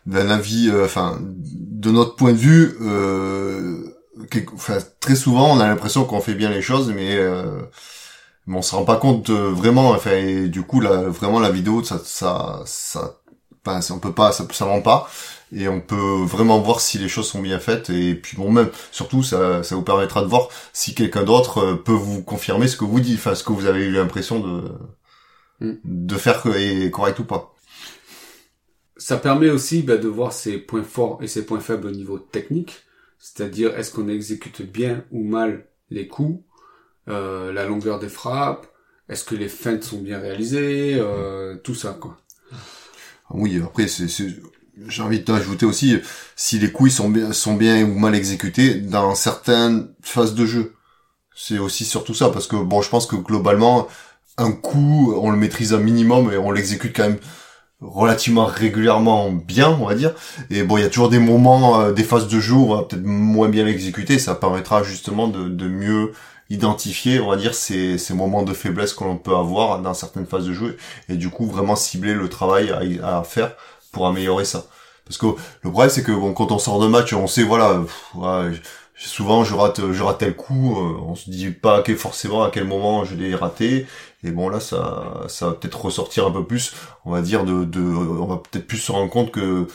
d'un 0.09 0.31
avis, 0.31 0.71
euh, 0.71 0.87
enfin, 0.87 1.19
de 1.21 1.91
notre 1.91 2.17
point 2.17 2.33
de 2.33 2.38
vue, 2.38 2.77
euh, 2.81 3.95
enfin, 4.55 4.79
très 5.00 5.15
souvent, 5.15 5.55
on 5.55 5.61
a 5.61 5.69
l'impression 5.69 6.05
qu'on 6.05 6.21
fait 6.21 6.35
bien 6.35 6.50
les 6.50 6.62
choses, 6.62 6.91
mais, 6.91 7.17
euh, 7.17 7.61
mais 8.47 8.57
on 8.57 8.62
se 8.62 8.75
rend 8.75 8.85
pas 8.85 8.97
compte 8.97 9.31
vraiment. 9.31 9.91
Enfin, 9.91 10.12
et 10.12 10.49
du 10.49 10.62
coup, 10.62 10.81
là, 10.81 11.03
vraiment, 11.03 11.41
la 11.41 11.50
vidéo, 11.50 11.85
ça, 11.85 12.00
ça, 12.03 12.62
ça, 12.65 13.19
on 13.91 13.99
peut 13.99 14.15
pas, 14.15 14.33
ça, 14.33 14.47
ça 14.50 14.65
rend 14.65 14.81
pas 14.81 15.11
et 15.53 15.69
on 15.69 15.81
peut 15.81 16.23
vraiment 16.25 16.61
voir 16.61 16.81
si 16.81 16.99
les 16.99 17.09
choses 17.09 17.29
sont 17.29 17.41
bien 17.41 17.59
faites 17.59 17.91
et 17.91 18.15
puis 18.15 18.37
bon 18.37 18.50
même 18.50 18.71
surtout 18.93 19.23
ça, 19.23 19.62
ça 19.62 19.77
vous 19.77 19.83
permettra 19.83 20.21
de 20.23 20.27
voir 20.27 20.49
si 20.75 20.95
quelqu'un 20.95 21.23
d'autre 21.23 21.73
peut 21.73 21.93
vous 21.93 22.23
confirmer 22.23 22.69
ce 22.69 22.77
que 22.77 22.85
vous 22.85 23.00
dites 23.00 23.19
enfin 23.19 23.35
ce 23.35 23.45
que 23.45 23.53
vous 23.53 23.67
avez 23.67 23.85
eu 23.85 23.93
l'impression 23.93 24.41
de 24.41 24.73
mm. 25.61 25.73
de 25.85 26.17
faire 26.17 26.43
est 26.55 26.91
correct 26.91 27.19
ou 27.19 27.25
pas 27.25 27.55
ça 28.99 29.17
permet 29.17 29.50
aussi 29.50 29.83
bah, 29.83 29.97
de 29.97 30.09
voir 30.09 30.33
ses 30.33 30.59
points 30.59 30.83
forts 30.83 31.23
et 31.23 31.28
ses 31.28 31.47
points 31.47 31.61
faibles 31.61 31.87
au 31.87 31.93
niveau 31.93 32.19
technique 32.19 32.85
c'est-à-dire 33.19 33.76
est-ce 33.76 33.93
qu'on 33.93 34.09
exécute 34.09 34.62
bien 34.62 35.05
ou 35.11 35.25
mal 35.25 35.67
les 35.90 36.09
coups 36.09 36.43
euh, 37.09 37.52
la 37.52 37.64
longueur 37.64 37.99
des 37.99 38.09
frappes 38.09 38.67
est-ce 39.09 39.25
que 39.25 39.35
les 39.35 39.49
feintes 39.49 39.85
sont 39.85 40.02
bien 40.02 40.19
réalisées 40.19 40.97
euh, 40.99 41.57
tout 41.57 41.75
ça 41.75 41.97
quoi 41.99 42.19
oui 43.31 43.61
après 43.64 43.88
c'est 43.88 44.09
j'ai 44.87 45.02
envie 45.02 45.21
de 45.21 45.25
t'ajouter 45.25 45.67
aussi 45.67 45.99
si 46.37 46.59
les 46.59 46.71
coups 46.71 46.93
sont 46.93 47.09
bien 47.09 47.33
sont 47.33 47.55
bien 47.55 47.85
ou 47.85 47.99
mal 47.99 48.14
exécutés 48.14 48.75
dans 48.75 49.14
certaines 49.14 49.88
phases 50.02 50.35
de 50.35 50.47
jeu. 50.47 50.75
C'est 51.35 51.59
aussi 51.59 51.85
surtout 51.85 52.14
ça 52.14 52.31
parce 52.31 52.47
que 52.47 52.57
bon, 52.57 52.83
je 52.83 52.88
pense 52.88 53.07
que 53.07 53.17
globalement 53.17 53.88
un 54.37 54.52
coup, 54.52 55.14
on 55.17 55.31
le 55.31 55.37
maîtrise 55.37 55.75
un 55.75 55.78
minimum 55.78 56.33
et 56.33 56.37
on 56.37 56.52
l'exécute 56.52 56.95
quand 56.95 57.09
même 57.09 57.19
relativement 57.81 58.47
régulièrement 58.47 59.31
bien, 59.31 59.77
on 59.81 59.87
va 59.87 59.95
dire. 59.95 60.13
Et 60.51 60.63
bon, 60.63 60.77
il 60.77 60.83
y 60.83 60.87
a 60.87 60.89
toujours 60.89 61.09
des 61.09 61.19
moments, 61.19 61.81
euh, 61.81 61.93
des 61.93 62.05
phases 62.05 62.29
de 62.29 62.41
jeu 62.41 62.55
où 62.55 62.73
on 62.73 62.77
va 62.77 62.83
peut-être 62.83 63.05
moins 63.05 63.49
bien 63.49 63.65
l'exécuter. 63.65 64.19
Ça 64.19 64.35
permettra 64.35 64.83
justement 64.83 65.29
de, 65.29 65.69
mieux 65.69 66.13
identifier, 66.51 67.21
on 67.21 67.29
va 67.29 67.37
dire, 67.37 67.55
ces, 67.55 67.99
moments 68.11 68.43
de 68.43 68.53
faiblesse 68.53 68.95
que 68.95 69.05
l'on 69.05 69.17
peut 69.17 69.37
avoir 69.37 69.81
dans 69.81 69.95
certaines 69.95 70.27
phases 70.27 70.47
de 70.47 70.53
jeu 70.53 70.77
et 71.09 71.15
du 71.15 71.29
coup 71.31 71.47
vraiment 71.47 71.77
cibler 71.77 72.15
le 72.15 72.29
travail 72.29 72.71
à, 73.03 73.19
à 73.19 73.23
faire 73.23 73.53
pour 73.93 74.07
améliorer 74.07 74.45
ça. 74.45 74.65
Parce 75.05 75.19
que 75.19 75.27
le 75.63 75.71
problème 75.71 75.91
c'est 75.91 76.03
que 76.03 76.13
bon 76.13 76.33
quand 76.35 76.53
on 76.53 76.59
sort 76.59 76.81
de 76.81 76.87
match, 76.87 77.13
on 77.13 77.27
sait 77.27 77.43
voilà, 77.43 77.83
souvent 78.95 79.45
je 79.45 79.55
rate 79.55 79.93
je 79.93 80.03
rate 80.03 80.19
tel 80.19 80.37
coup, 80.37 80.77
euh, 80.77 81.01
on 81.07 81.15
se 81.15 81.31
dit 81.31 81.51
pas 81.51 81.83
que 81.83 81.95
forcément 81.95 82.43
à 82.43 82.51
quel 82.51 82.65
moment 82.65 83.05
je 83.05 83.15
l'ai 83.15 83.35
raté. 83.35 83.87
Et 84.25 84.31
bon 84.33 84.49
là 84.49 84.61
ça 84.61 85.25
ça 85.29 85.47
va 85.49 85.53
peut-être 85.55 85.81
ressortir 85.85 86.27
un 86.27 86.31
peu 86.31 86.45
plus, 86.45 86.75
on 87.05 87.13
va 87.13 87.23
dire 87.23 87.45
de, 87.45 87.65
de 87.65 87.81
on 87.81 88.27
va 88.27 88.39
peut-être 88.39 88.67
plus 88.67 88.79
se 88.79 88.93
rendre 88.93 89.11
compte 89.11 89.31
que 89.31 89.67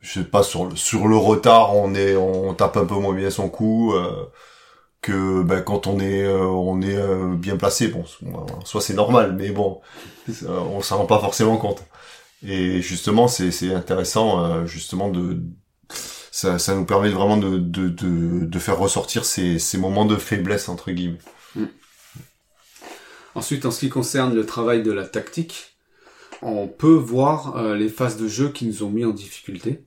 je 0.00 0.20
sais 0.20 0.24
pas 0.24 0.42
sur 0.42 0.66
le, 0.66 0.76
sur 0.76 1.06
le 1.08 1.16
retard 1.16 1.76
on 1.76 1.94
est 1.94 2.16
on 2.16 2.52
tape 2.54 2.76
un 2.76 2.84
peu 2.86 2.94
moins 2.96 3.14
bien 3.14 3.30
son 3.30 3.48
coup. 3.48 3.94
Euh, 3.94 4.26
que 5.02 5.42
ben, 5.42 5.62
quand 5.62 5.88
on 5.88 5.98
est 6.00 6.22
euh, 6.24 6.44
on 6.46 6.80
est 6.80 6.96
bien 7.36 7.56
placé 7.56 7.88
bon 7.88 8.04
soit 8.64 8.80
c'est 8.80 8.94
normal 8.94 9.34
mais 9.36 9.50
bon 9.50 9.80
on 10.48 10.80
s'en 10.80 10.98
rend 10.98 11.06
pas 11.06 11.18
forcément 11.18 11.56
compte 11.56 11.82
et 12.44 12.82
justement, 12.82 13.28
c'est 13.28 13.72
intéressant, 13.72 14.44
euh, 14.44 14.66
justement, 14.66 15.08
de 15.08 15.40
ça, 16.30 16.58
ça 16.58 16.74
nous 16.74 16.84
permet 16.86 17.10
vraiment 17.10 17.36
de, 17.36 17.58
de, 17.58 17.88
de, 17.88 18.46
de 18.46 18.58
faire 18.58 18.78
ressortir 18.78 19.24
ces, 19.24 19.58
ces 19.58 19.78
moments 19.78 20.06
de 20.06 20.16
faiblesse, 20.16 20.68
entre 20.68 20.90
guillemets. 20.90 21.18
Mm. 21.54 21.64
Ensuite, 23.34 23.64
en 23.64 23.70
ce 23.70 23.80
qui 23.80 23.88
concerne 23.88 24.34
le 24.34 24.44
travail 24.44 24.82
de 24.82 24.92
la 24.92 25.06
tactique, 25.06 25.72
on 26.42 26.66
peut 26.66 26.94
voir 26.94 27.56
euh, 27.56 27.76
les 27.76 27.88
phases 27.88 28.16
de 28.16 28.28
jeu 28.28 28.50
qui 28.50 28.66
nous 28.66 28.82
ont 28.82 28.90
mis 28.90 29.04
en 29.04 29.12
difficulté. 29.12 29.84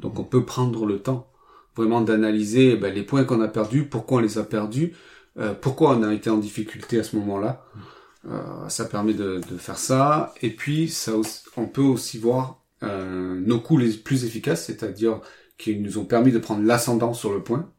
Donc 0.00 0.18
on 0.18 0.24
peut 0.24 0.44
prendre 0.44 0.84
le 0.86 0.98
temps 0.98 1.30
vraiment 1.76 2.00
d'analyser 2.00 2.76
ben, 2.76 2.92
les 2.92 3.02
points 3.02 3.24
qu'on 3.24 3.40
a 3.40 3.48
perdus, 3.48 3.84
pourquoi 3.84 4.18
on 4.18 4.20
les 4.20 4.38
a 4.38 4.44
perdus, 4.44 4.92
euh, 5.38 5.54
pourquoi 5.54 5.96
on 5.96 6.02
a 6.02 6.12
été 6.12 6.30
en 6.30 6.36
difficulté 6.36 6.98
à 6.98 7.04
ce 7.04 7.16
moment-là. 7.16 7.64
Euh, 8.28 8.68
ça 8.68 8.84
permet 8.84 9.14
de, 9.14 9.40
faire 9.58 9.78
ça. 9.78 10.34
Et 10.42 10.50
puis, 10.50 10.92
on 11.56 11.66
peut 11.66 11.82
aussi 11.82 12.18
voir 12.18 12.60
nos 12.82 13.60
coups 13.60 13.82
les 13.82 13.92
plus 13.94 14.26
efficaces, 14.26 14.66
c'est-à-dire 14.66 15.22
qui 15.56 15.76
nous 15.76 15.96
ont 15.96 16.04
permis 16.04 16.32
de 16.32 16.38
prendre 16.38 16.62
l'ascendant 16.64 17.14
sur 17.14 17.32
le 17.32 17.42
point 17.42 17.70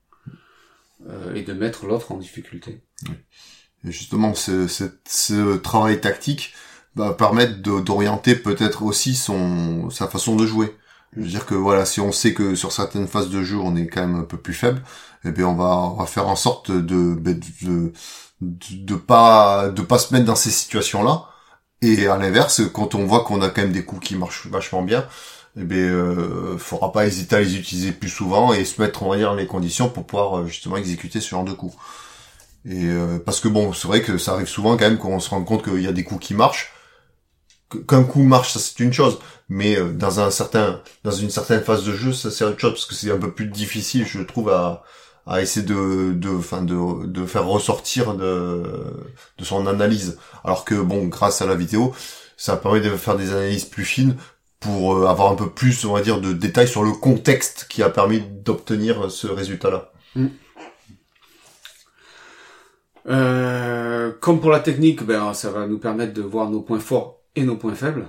et 1.35 1.43
de 1.43 1.53
mettre 1.53 1.85
l'autre 1.85 2.11
en 2.11 2.17
difficulté. 2.17 2.81
Et 3.87 3.91
justement, 3.91 4.33
ce, 4.33 4.67
ce, 4.67 4.85
ce, 5.07 5.57
travail 5.57 6.01
tactique 6.01 6.53
va 6.95 7.13
permettre 7.13 7.61
d'orienter 7.61 8.35
peut-être 8.35 8.83
aussi 8.83 9.15
son 9.15 9.89
sa 9.89 10.07
façon 10.07 10.35
de 10.35 10.45
jouer. 10.45 10.75
Je 11.15 11.21
veux 11.21 11.27
dire 11.27 11.45
que 11.45 11.55
voilà, 11.55 11.85
si 11.85 12.01
on 12.01 12.11
sait 12.11 12.33
que 12.33 12.55
sur 12.55 12.71
certaines 12.71 13.07
phases 13.07 13.29
de 13.29 13.43
jeu 13.43 13.57
on 13.57 13.75
est 13.75 13.87
quand 13.87 14.01
même 14.01 14.15
un 14.15 14.23
peu 14.23 14.37
plus 14.37 14.53
faible, 14.53 14.81
eh 15.25 15.31
bien 15.31 15.47
on 15.47 15.55
va, 15.55 15.77
on 15.77 15.95
va 15.95 16.05
faire 16.05 16.27
en 16.27 16.35
sorte 16.35 16.71
de, 16.71 17.15
de, 17.15 17.39
de 17.61 17.93
de, 18.41 18.95
pas 18.95 19.69
de 19.69 19.81
pas 19.81 19.97
se 19.97 20.13
mettre 20.13 20.25
dans 20.25 20.35
ces 20.35 20.51
situations 20.51 21.03
là 21.03 21.25
et 21.81 22.07
à 22.07 22.17
l'inverse 22.17 22.61
quand 22.73 22.95
on 22.95 23.05
voit 23.05 23.23
qu'on 23.23 23.41
a 23.41 23.49
quand 23.49 23.61
même 23.61 23.71
des 23.71 23.85
coups 23.85 24.07
qui 24.07 24.15
marchent 24.15 24.47
vachement 24.47 24.81
bien 24.81 25.07
eh 25.57 25.63
bien 25.63 25.77
euh, 25.77 26.57
faudra 26.57 26.91
pas 26.91 27.07
hésiter 27.07 27.37
à 27.37 27.39
les 27.39 27.55
utiliser 27.55 27.91
plus 27.93 28.09
souvent 28.09 28.53
et 28.53 28.65
se 28.65 28.81
mettre 28.81 29.03
on 29.03 29.09
va 29.09 29.17
dire 29.17 29.33
les 29.35 29.47
conditions 29.47 29.89
pour 29.89 30.05
pouvoir 30.05 30.39
euh, 30.39 30.47
justement 30.47 30.77
exécuter 30.77 31.21
ce 31.21 31.29
genre 31.29 31.45
de 31.45 31.53
coups 31.53 31.75
et 32.65 32.87
euh, 32.87 33.19
parce 33.19 33.39
que 33.39 33.47
bon 33.47 33.73
c'est 33.73 33.87
vrai 33.87 34.01
que 34.01 34.17
ça 34.17 34.33
arrive 34.33 34.47
souvent 34.47 34.75
quand 34.75 34.85
même 34.85 34.97
qu'on 34.97 35.19
se 35.19 35.29
rend 35.29 35.43
compte 35.43 35.63
qu'il 35.63 35.81
y 35.81 35.87
a 35.87 35.91
des 35.91 36.03
coups 36.03 36.27
qui 36.27 36.33
marchent. 36.33 36.73
Qu'un 37.87 38.03
coup 38.03 38.23
marche 38.23 38.53
ça 38.53 38.59
c'est 38.59 38.79
une 38.79 38.93
chose. 38.93 39.19
Mais 39.49 39.77
euh, 39.77 39.91
dans 39.91 40.19
un 40.19 40.31
certain 40.31 40.81
dans 41.03 41.11
une 41.11 41.29
certaine 41.29 41.61
phase 41.61 41.83
de 41.83 41.93
jeu 41.93 42.13
ça 42.13 42.31
c'est 42.31 42.43
autre 42.43 42.59
chose 42.59 42.73
parce 42.73 42.85
que 42.85 42.95
c'est 42.95 43.11
un 43.11 43.17
peu 43.17 43.31
plus 43.31 43.47
difficile 43.47 44.05
je 44.05 44.21
trouve 44.21 44.49
à 44.49 44.83
à 45.27 45.41
essayer 45.41 45.65
de 45.65 46.13
de 46.13 46.29
enfin 46.29 46.63
de, 46.63 47.05
de 47.05 47.25
faire 47.25 47.45
ressortir 47.45 48.15
de 48.15 48.63
de 49.37 49.45
son 49.45 49.67
analyse. 49.67 50.17
Alors 50.43 50.65
que 50.65 50.75
bon 50.75 51.05
grâce 51.05 51.41
à 51.41 51.45
la 51.45 51.55
vidéo 51.55 51.93
ça 52.37 52.57
permet 52.57 52.81
de 52.81 52.89
faire 52.97 53.15
des 53.15 53.31
analyses 53.31 53.65
plus 53.65 53.85
fines 53.85 54.15
pour 54.59 54.95
euh, 54.95 55.07
avoir 55.07 55.31
un 55.31 55.35
peu 55.35 55.51
plus 55.51 55.85
on 55.85 55.93
va 55.93 56.01
dire 56.01 56.19
de 56.19 56.33
détails 56.33 56.67
sur 56.67 56.83
le 56.83 56.91
contexte 56.91 57.67
qui 57.69 57.83
a 57.83 57.89
permis 57.89 58.21
d'obtenir 58.21 59.11
ce 59.11 59.27
résultat 59.27 59.69
là 59.69 59.91
mm. 60.15 60.27
Euh, 63.07 64.11
comme 64.19 64.39
pour 64.39 64.51
la 64.51 64.59
technique 64.59 65.03
ben 65.03 65.33
ça 65.33 65.51
va 65.51 65.67
nous 65.67 65.79
permettre 65.79 66.13
de 66.13 66.21
voir 66.21 66.49
nos 66.49 66.61
points 66.61 66.79
forts 66.79 67.21
et 67.35 67.43
nos 67.43 67.55
points 67.55 67.75
faibles 67.75 68.07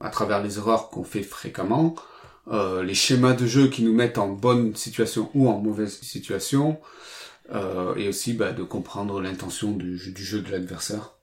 à 0.00 0.10
travers 0.10 0.42
les 0.42 0.58
erreurs 0.58 0.90
qu'on 0.90 1.04
fait 1.04 1.22
fréquemment 1.22 1.94
euh, 2.48 2.84
les 2.84 2.94
schémas 2.94 3.32
de 3.32 3.44
jeu 3.44 3.68
qui 3.68 3.82
nous 3.82 3.92
mettent 3.92 4.18
en 4.18 4.28
bonne 4.28 4.76
situation 4.76 5.30
ou 5.34 5.48
en 5.48 5.58
mauvaise 5.58 6.00
situation, 6.00 6.78
euh, 7.52 7.94
et 7.96 8.08
aussi 8.08 8.34
bah, 8.34 8.52
de 8.52 8.62
comprendre 8.62 9.20
l'intention 9.20 9.72
du, 9.72 9.96
du, 10.12 10.24
jeu 10.24 10.42
de 10.42 10.50
l'adversaire. 10.52 11.16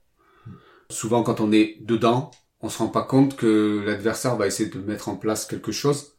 Souvent, 0.89 1.24
quand 1.24 1.39
on 1.39 1.53
est 1.53 1.77
dedans, 1.81 2.31
on 2.60 2.67
se 2.67 2.77
rend 2.79 2.89
pas 2.89 3.03
compte 3.03 3.38
que 3.38 3.81
l'adversaire 3.86 4.36
va 4.36 4.48
essayer 4.48 4.69
de 4.69 4.79
mettre 4.79 5.07
en 5.07 5.15
place 5.15 5.45
quelque 5.45 5.72
chose 5.72 6.17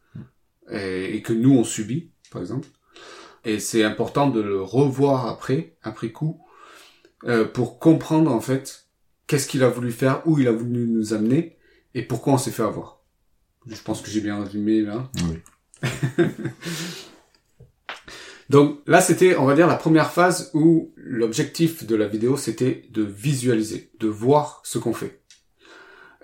et, 0.70 1.20
que 1.22 1.34
nous 1.34 1.54
on 1.54 1.64
subit, 1.64 2.12
par 2.30 2.40
exemple. 2.40 2.68
Et 3.44 3.58
c'est 3.58 3.84
important 3.84 4.30
de 4.30 4.40
le 4.40 4.62
revoir 4.62 5.26
après, 5.26 5.76
après 5.82 6.12
coup, 6.12 6.40
euh, 7.26 7.44
pour 7.44 7.78
comprendre 7.78 8.30
en 8.30 8.40
fait 8.40 8.86
qu'est-ce 9.26 9.48
qu'il 9.48 9.62
a 9.62 9.68
voulu 9.68 9.92
faire, 9.92 10.22
où 10.26 10.38
il 10.38 10.48
a 10.48 10.52
voulu 10.52 10.86
nous 10.86 11.14
amener 11.14 11.56
et 11.94 12.02
pourquoi 12.02 12.34
on 12.34 12.38
s'est 12.38 12.50
fait 12.50 12.62
avoir. 12.62 13.00
Je 13.66 13.80
pense 13.82 14.02
que 14.02 14.10
j'ai 14.10 14.20
bien 14.20 14.42
résumé 14.42 14.82
là. 14.82 15.10
Oui. 15.28 15.88
Donc 18.50 18.80
là, 18.86 19.00
c'était, 19.00 19.36
on 19.36 19.46
va 19.46 19.54
dire, 19.54 19.66
la 19.66 19.76
première 19.76 20.10
phase 20.10 20.50
où 20.52 20.92
l'objectif 20.96 21.86
de 21.86 21.96
la 21.96 22.06
vidéo, 22.06 22.36
c'était 22.36 22.84
de 22.90 23.02
visualiser, 23.02 23.90
de 23.98 24.06
voir 24.06 24.60
ce 24.64 24.78
qu'on 24.78 24.92
fait. 24.92 25.22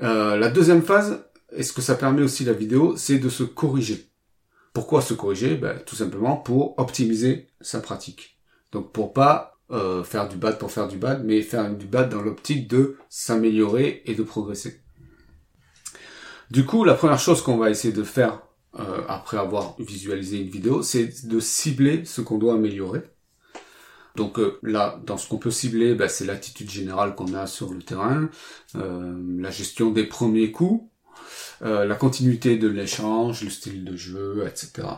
Euh, 0.02 0.36
la 0.36 0.50
deuxième 0.50 0.82
phase, 0.82 1.24
et 1.52 1.62
ce 1.62 1.72
que 1.72 1.82
ça 1.82 1.94
permet 1.94 2.22
aussi 2.22 2.44
la 2.44 2.52
vidéo, 2.52 2.94
c'est 2.96 3.18
de 3.18 3.28
se 3.28 3.42
corriger. 3.42 4.10
Pourquoi 4.72 5.02
se 5.02 5.14
corriger? 5.14 5.56
Ben, 5.56 5.80
Tout 5.84 5.96
simplement 5.96 6.36
pour 6.36 6.78
optimiser 6.78 7.48
sa 7.60 7.80
pratique. 7.80 8.38
Donc 8.72 8.92
pour 8.92 9.12
pas 9.12 9.59
euh, 9.70 10.02
faire 10.04 10.28
du 10.28 10.36
bad 10.36 10.58
pour 10.58 10.70
faire 10.70 10.88
du 10.88 10.96
bad, 10.96 11.24
mais 11.24 11.42
faire 11.42 11.70
du 11.74 11.86
bad 11.86 12.10
dans 12.10 12.22
l'optique 12.22 12.68
de 12.68 12.96
s'améliorer 13.08 14.02
et 14.06 14.14
de 14.14 14.22
progresser. 14.22 14.80
Du 16.50 16.66
coup, 16.66 16.84
la 16.84 16.94
première 16.94 17.20
chose 17.20 17.42
qu'on 17.42 17.58
va 17.58 17.70
essayer 17.70 17.94
de 17.94 18.02
faire 18.02 18.42
euh, 18.78 19.02
après 19.08 19.36
avoir 19.36 19.74
visualisé 19.80 20.38
une 20.38 20.48
vidéo, 20.48 20.82
c'est 20.82 21.26
de 21.26 21.40
cibler 21.40 22.04
ce 22.04 22.20
qu'on 22.20 22.38
doit 22.38 22.54
améliorer. 22.54 23.02
Donc 24.16 24.38
euh, 24.38 24.58
là, 24.62 25.00
dans 25.06 25.16
ce 25.16 25.28
qu'on 25.28 25.38
peut 25.38 25.50
cibler, 25.50 25.94
bah, 25.94 26.08
c'est 26.08 26.24
l'attitude 26.24 26.70
générale 26.70 27.14
qu'on 27.14 27.34
a 27.34 27.46
sur 27.46 27.72
le 27.72 27.82
terrain, 27.82 28.28
euh, 28.76 29.16
la 29.38 29.50
gestion 29.50 29.90
des 29.90 30.04
premiers 30.04 30.52
coups, 30.52 30.84
la 31.62 31.94
continuité 31.94 32.56
de 32.56 32.68
l'échange, 32.68 33.44
le 33.44 33.50
style 33.50 33.84
de 33.84 33.94
jeu, 33.94 34.46
etc. 34.46 34.88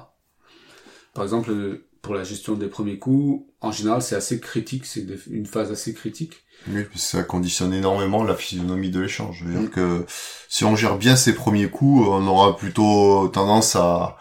Par 1.12 1.24
exemple, 1.24 1.80
pour 2.02 2.14
la 2.14 2.24
gestion 2.24 2.54
des 2.54 2.66
premiers 2.66 2.98
coups, 2.98 3.46
en 3.60 3.70
général, 3.70 4.02
c'est 4.02 4.16
assez 4.16 4.40
critique, 4.40 4.84
c'est 4.86 5.06
une 5.30 5.46
phase 5.46 5.70
assez 5.70 5.94
critique. 5.94 6.42
Oui, 6.68 6.82
parce 6.82 6.94
que 6.94 6.98
ça 6.98 7.22
conditionne 7.22 7.72
énormément 7.72 8.24
la 8.24 8.34
physionomie 8.34 8.90
de 8.90 9.00
l'échange. 9.00 9.38
Je 9.38 9.44
veux 9.44 9.52
dire 9.52 9.68
mm. 9.68 9.70
que 9.70 10.04
si 10.48 10.64
on 10.64 10.74
gère 10.74 10.98
bien 10.98 11.14
ses 11.14 11.32
premiers 11.32 11.68
coups, 11.68 12.08
on 12.08 12.26
aura 12.26 12.56
plutôt 12.56 13.28
tendance 13.28 13.76
à, 13.76 14.16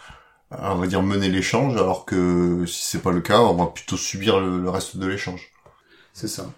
on 0.52 0.76
va 0.76 0.88
dire, 0.88 1.02
mener 1.02 1.30
l'échange, 1.30 1.76
alors 1.76 2.06
que 2.06 2.66
si 2.68 2.84
c'est 2.84 3.02
pas 3.02 3.12
le 3.12 3.22
cas, 3.22 3.40
on 3.40 3.56
va 3.56 3.68
plutôt 3.68 3.98
subir 3.98 4.40
le, 4.40 4.70
reste 4.70 4.98
de 4.98 5.08
l'échange. 5.08 5.52
C'est 6.14 6.28
ça. 6.28 6.52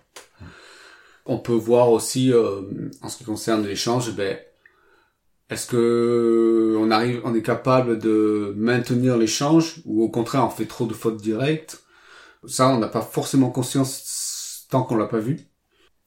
On 1.25 1.37
peut 1.37 1.53
voir 1.53 1.89
aussi, 1.89 2.33
euh, 2.33 2.61
en 3.01 3.07
ce 3.07 3.17
qui 3.17 3.23
concerne 3.23 3.65
l'échange, 3.65 4.11
ben, 4.11 4.37
est-ce 5.53 5.67
que 5.67 6.75
on 6.79 6.91
arrive, 6.91 7.21
on 7.23 7.35
est 7.35 7.41
capable 7.41 7.99
de 7.99 8.53
maintenir 8.57 9.17
l'échange 9.17 9.81
ou 9.85 10.03
au 10.03 10.09
contraire 10.09 10.45
on 10.45 10.49
fait 10.49 10.65
trop 10.65 10.85
de 10.85 10.93
fautes 10.93 11.21
directes? 11.21 11.83
Ça, 12.45 12.67
on 12.69 12.79
n'a 12.79 12.87
pas 12.87 13.01
forcément 13.01 13.49
conscience 13.49 14.67
tant 14.69 14.83
qu'on 14.83 14.97
l'a 14.97 15.05
pas 15.05 15.19
vu. 15.19 15.39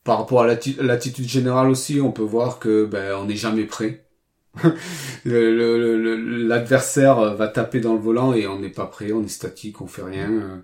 Par 0.05 0.19
rapport 0.19 0.43
à 0.43 0.47
l'attitude 0.47 1.29
générale 1.29 1.69
aussi, 1.69 2.01
on 2.01 2.13
peut 2.13 2.23
voir 2.23 2.59
que 2.59 2.85
ben 2.85 3.15
on 3.17 3.25
n'est 3.25 3.37
jamais 3.37 3.65
prêt. 3.65 4.07
L'adversaire 5.25 7.35
va 7.35 7.49
taper 7.49 7.81
dans 7.81 7.95
le 7.95 8.01
volant 8.01 8.33
et 8.33 8.47
on 8.47 8.59
n'est 8.59 8.71
pas 8.71 8.87
prêt, 8.87 9.13
on 9.13 9.25
est 9.25 9.29
statique, 9.29 9.81
on 9.81 9.87
fait 9.87 10.03
rien. 10.03 10.63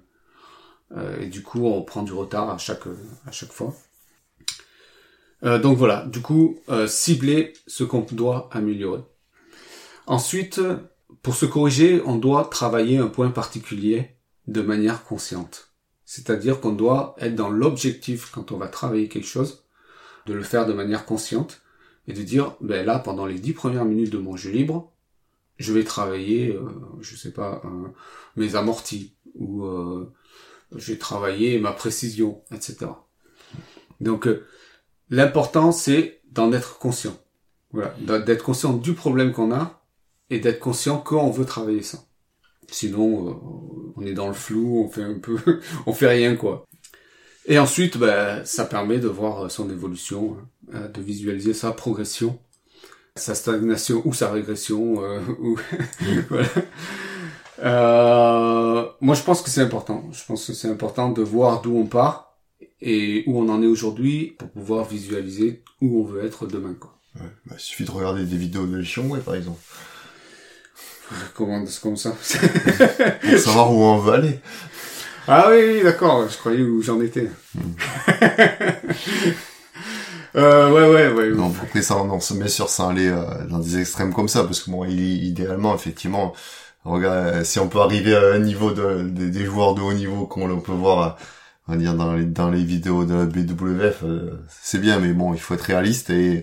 Euh, 0.96 1.20
et 1.20 1.26
du 1.26 1.42
coup, 1.42 1.66
on 1.66 1.82
prend 1.82 2.02
du 2.02 2.12
retard 2.12 2.50
à 2.50 2.58
chaque 2.58 2.86
à 3.26 3.32
chaque 3.32 3.52
fois. 3.52 3.74
Euh, 5.44 5.58
donc 5.58 5.76
voilà, 5.76 6.04
du 6.06 6.20
coup, 6.20 6.58
euh, 6.68 6.86
cibler 6.86 7.52
ce 7.66 7.84
qu'on 7.84 8.06
doit 8.12 8.48
améliorer. 8.52 9.02
Ensuite, 10.06 10.60
pour 11.22 11.34
se 11.34 11.46
corriger, 11.46 12.02
on 12.04 12.16
doit 12.16 12.44
travailler 12.44 12.98
un 12.98 13.08
point 13.08 13.30
particulier 13.30 14.16
de 14.46 14.62
manière 14.62 15.04
consciente. 15.04 15.72
C'est-à-dire 16.04 16.60
qu'on 16.60 16.72
doit 16.72 17.14
être 17.18 17.34
dans 17.34 17.48
l'objectif 17.48 18.30
quand 18.30 18.52
on 18.52 18.58
va 18.58 18.68
travailler 18.68 19.08
quelque 19.08 19.26
chose, 19.26 19.64
de 20.26 20.34
le 20.34 20.42
faire 20.42 20.66
de 20.66 20.72
manière 20.72 21.04
consciente 21.04 21.62
et 22.06 22.12
de 22.12 22.22
dire, 22.22 22.54
ben 22.60 22.84
là, 22.84 22.98
pendant 22.98 23.26
les 23.26 23.38
dix 23.38 23.52
premières 23.52 23.84
minutes 23.84 24.10
de 24.10 24.18
mon 24.18 24.36
jeu 24.36 24.50
libre, 24.50 24.92
je 25.58 25.72
vais 25.72 25.84
travailler, 25.84 26.54
euh, 26.54 26.68
je 27.00 27.16
sais 27.16 27.32
pas, 27.32 27.62
mes 28.36 28.56
amortis 28.56 29.14
ou 29.34 29.64
je 30.74 30.92
vais 30.92 30.98
travailler 30.98 31.58
ma 31.58 31.72
précision, 31.72 32.42
etc. 32.52 32.86
Donc 34.00 34.28
L'important, 35.12 35.72
c'est 35.72 36.22
d'en 36.30 36.54
être 36.54 36.78
conscient. 36.78 37.14
Voilà, 37.70 37.94
d'être 38.20 38.42
conscient 38.42 38.72
du 38.72 38.94
problème 38.94 39.32
qu'on 39.32 39.52
a 39.52 39.84
et 40.30 40.40
d'être 40.40 40.58
conscient 40.58 40.96
qu'on 40.96 41.30
veut 41.30 41.44
travailler 41.44 41.82
ça. 41.82 41.98
Sinon, 42.70 43.28
euh, 43.28 43.92
on 43.96 44.06
est 44.06 44.14
dans 44.14 44.28
le 44.28 44.32
flou, 44.32 44.82
on 44.82 44.88
fait 44.88 45.02
un 45.02 45.18
peu, 45.18 45.36
on 45.86 45.92
fait 45.92 46.08
rien 46.08 46.34
quoi. 46.34 46.64
Et 47.44 47.58
ensuite, 47.58 47.98
ben, 47.98 48.42
ça 48.46 48.64
permet 48.64 49.00
de 49.00 49.08
voir 49.08 49.50
son 49.50 49.68
évolution, 49.68 50.38
hein, 50.72 50.88
de 50.88 51.02
visualiser 51.02 51.52
sa 51.52 51.72
progression, 51.72 52.38
sa 53.14 53.34
stagnation 53.34 54.00
ou 54.06 54.14
sa 54.14 54.32
régression. 54.32 55.04
Euh, 55.04 55.20
ou 55.40 55.58
voilà. 56.30 56.48
Euh, 57.58 58.88
moi, 59.02 59.14
je 59.14 59.22
pense 59.22 59.42
que 59.42 59.50
c'est 59.50 59.60
important. 59.60 60.08
Je 60.10 60.24
pense 60.24 60.46
que 60.46 60.54
c'est 60.54 60.70
important 60.70 61.10
de 61.10 61.22
voir 61.22 61.60
d'où 61.60 61.76
on 61.76 61.84
part 61.84 62.31
et 62.80 63.24
où 63.26 63.40
on 63.40 63.48
en 63.48 63.62
est 63.62 63.66
aujourd'hui 63.66 64.34
pour 64.38 64.48
pouvoir 64.48 64.84
visualiser 64.86 65.62
où 65.80 66.00
on 66.00 66.04
veut 66.04 66.24
être 66.24 66.46
demain. 66.46 66.74
Quoi. 66.78 66.96
Ouais, 67.16 67.26
bah, 67.46 67.56
il 67.58 67.60
suffit 67.60 67.84
de 67.84 67.90
regarder 67.90 68.24
des 68.24 68.36
vidéos 68.36 68.66
de 68.66 69.00
ouais, 69.08 69.20
par 69.20 69.34
exemple. 69.34 69.60
Comment, 71.34 71.62
comme 71.82 71.96
ça 71.96 72.10
Pour 73.20 73.38
savoir 73.38 73.72
où 73.72 73.82
on 73.82 73.98
veut 73.98 74.14
aller. 74.14 74.40
Ah 75.28 75.48
oui, 75.50 75.82
d'accord, 75.82 76.28
je 76.28 76.36
croyais 76.38 76.62
où 76.62 76.82
j'en 76.82 77.00
étais. 77.00 77.30
Hmm. 77.54 77.60
euh, 80.36 80.70
ouais, 80.70 80.88
ouais, 80.94 81.12
ouais. 81.12 81.30
Non, 81.30 81.52
après 81.62 81.82
ça, 81.82 81.96
on 81.96 82.18
se 82.18 82.34
met 82.34 82.48
sur 82.48 82.68
ça 82.68 82.88
aller 82.88 83.08
euh, 83.08 83.24
dans 83.48 83.58
des 83.58 83.78
extrêmes 83.78 84.12
comme 84.12 84.28
ça, 84.28 84.44
parce 84.44 84.60
que 84.60 84.70
bon, 84.70 84.84
idéalement, 84.84 85.74
effectivement, 85.74 86.32
regarde, 86.84 87.44
si 87.44 87.58
on 87.60 87.68
peut 87.68 87.80
arriver 87.80 88.16
à 88.16 88.32
un 88.32 88.38
niveau 88.38 88.72
de, 88.72 89.02
des 89.02 89.44
joueurs 89.44 89.74
de 89.74 89.82
haut 89.82 89.92
niveau 89.92 90.26
qu'on 90.26 90.60
peut 90.60 90.72
voir 90.72 91.18
on 91.72 91.76
va 91.76 91.80
dire 91.80 91.94
dans 91.94 92.14
les 92.14 92.26
dans 92.26 92.50
les 92.50 92.62
vidéos 92.62 93.06
de 93.06 93.14
la 93.14 93.24
BWF 93.24 94.02
euh, 94.04 94.44
c'est 94.48 94.78
bien 94.78 95.00
mais 95.00 95.14
bon 95.14 95.32
il 95.32 95.40
faut 95.40 95.54
être 95.54 95.62
réaliste 95.62 96.10
euh, 96.10 96.42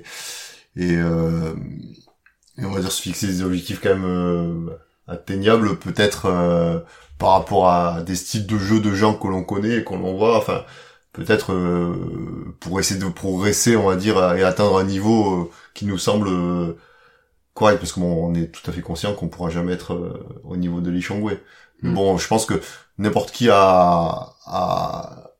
et 0.75 2.65
on 2.65 2.71
va 2.71 2.79
dire 2.79 2.91
se 2.91 3.01
fixer 3.01 3.27
des 3.27 3.43
objectifs 3.43 3.79
quand 3.79 3.89
même 3.89 4.05
euh, 4.05 4.69
atteignables 5.07 5.77
peut-être 5.77 6.25
euh, 6.25 6.79
par 7.19 7.33
rapport 7.33 7.69
à 7.69 8.01
des 8.01 8.15
styles 8.15 8.47
de 8.47 8.57
jeu 8.57 8.79
de 8.79 8.95
gens 8.95 9.13
que 9.13 9.27
l'on 9.27 9.43
connaît 9.43 9.77
et 9.77 9.83
qu'on 9.83 9.99
voit. 10.15 10.37
Enfin 10.37 10.63
peut-être 11.11 11.53
pour 12.59 12.79
essayer 12.79 12.99
de 12.99 13.07
progresser 13.07 13.75
on 13.75 13.87
va 13.87 13.95
dire 13.97 14.17
et 14.35 14.43
atteindre 14.43 14.77
un 14.77 14.83
niveau 14.83 15.51
qui 15.73 15.85
nous 15.85 15.97
semble 15.97 16.29
correct. 17.53 17.79
Parce 17.79 17.93
que 17.93 17.99
bon 17.99 18.29
on 18.31 18.33
est 18.35 18.47
tout 18.47 18.67
à 18.69 18.73
fait 18.73 18.81
conscient 18.81 19.13
qu'on 19.13 19.27
pourra 19.27 19.49
jamais 19.49 19.73
être 19.73 20.13
au 20.43 20.55
niveau 20.57 20.81
de 20.81 20.89
Lichongwe 20.89 21.37
mm. 21.81 21.93
bon 21.93 22.17
je 22.17 22.27
pense 22.27 22.45
que 22.45 22.61
n'importe 22.97 23.31
qui 23.31 23.49
a, 23.49 24.33
a 24.45 25.33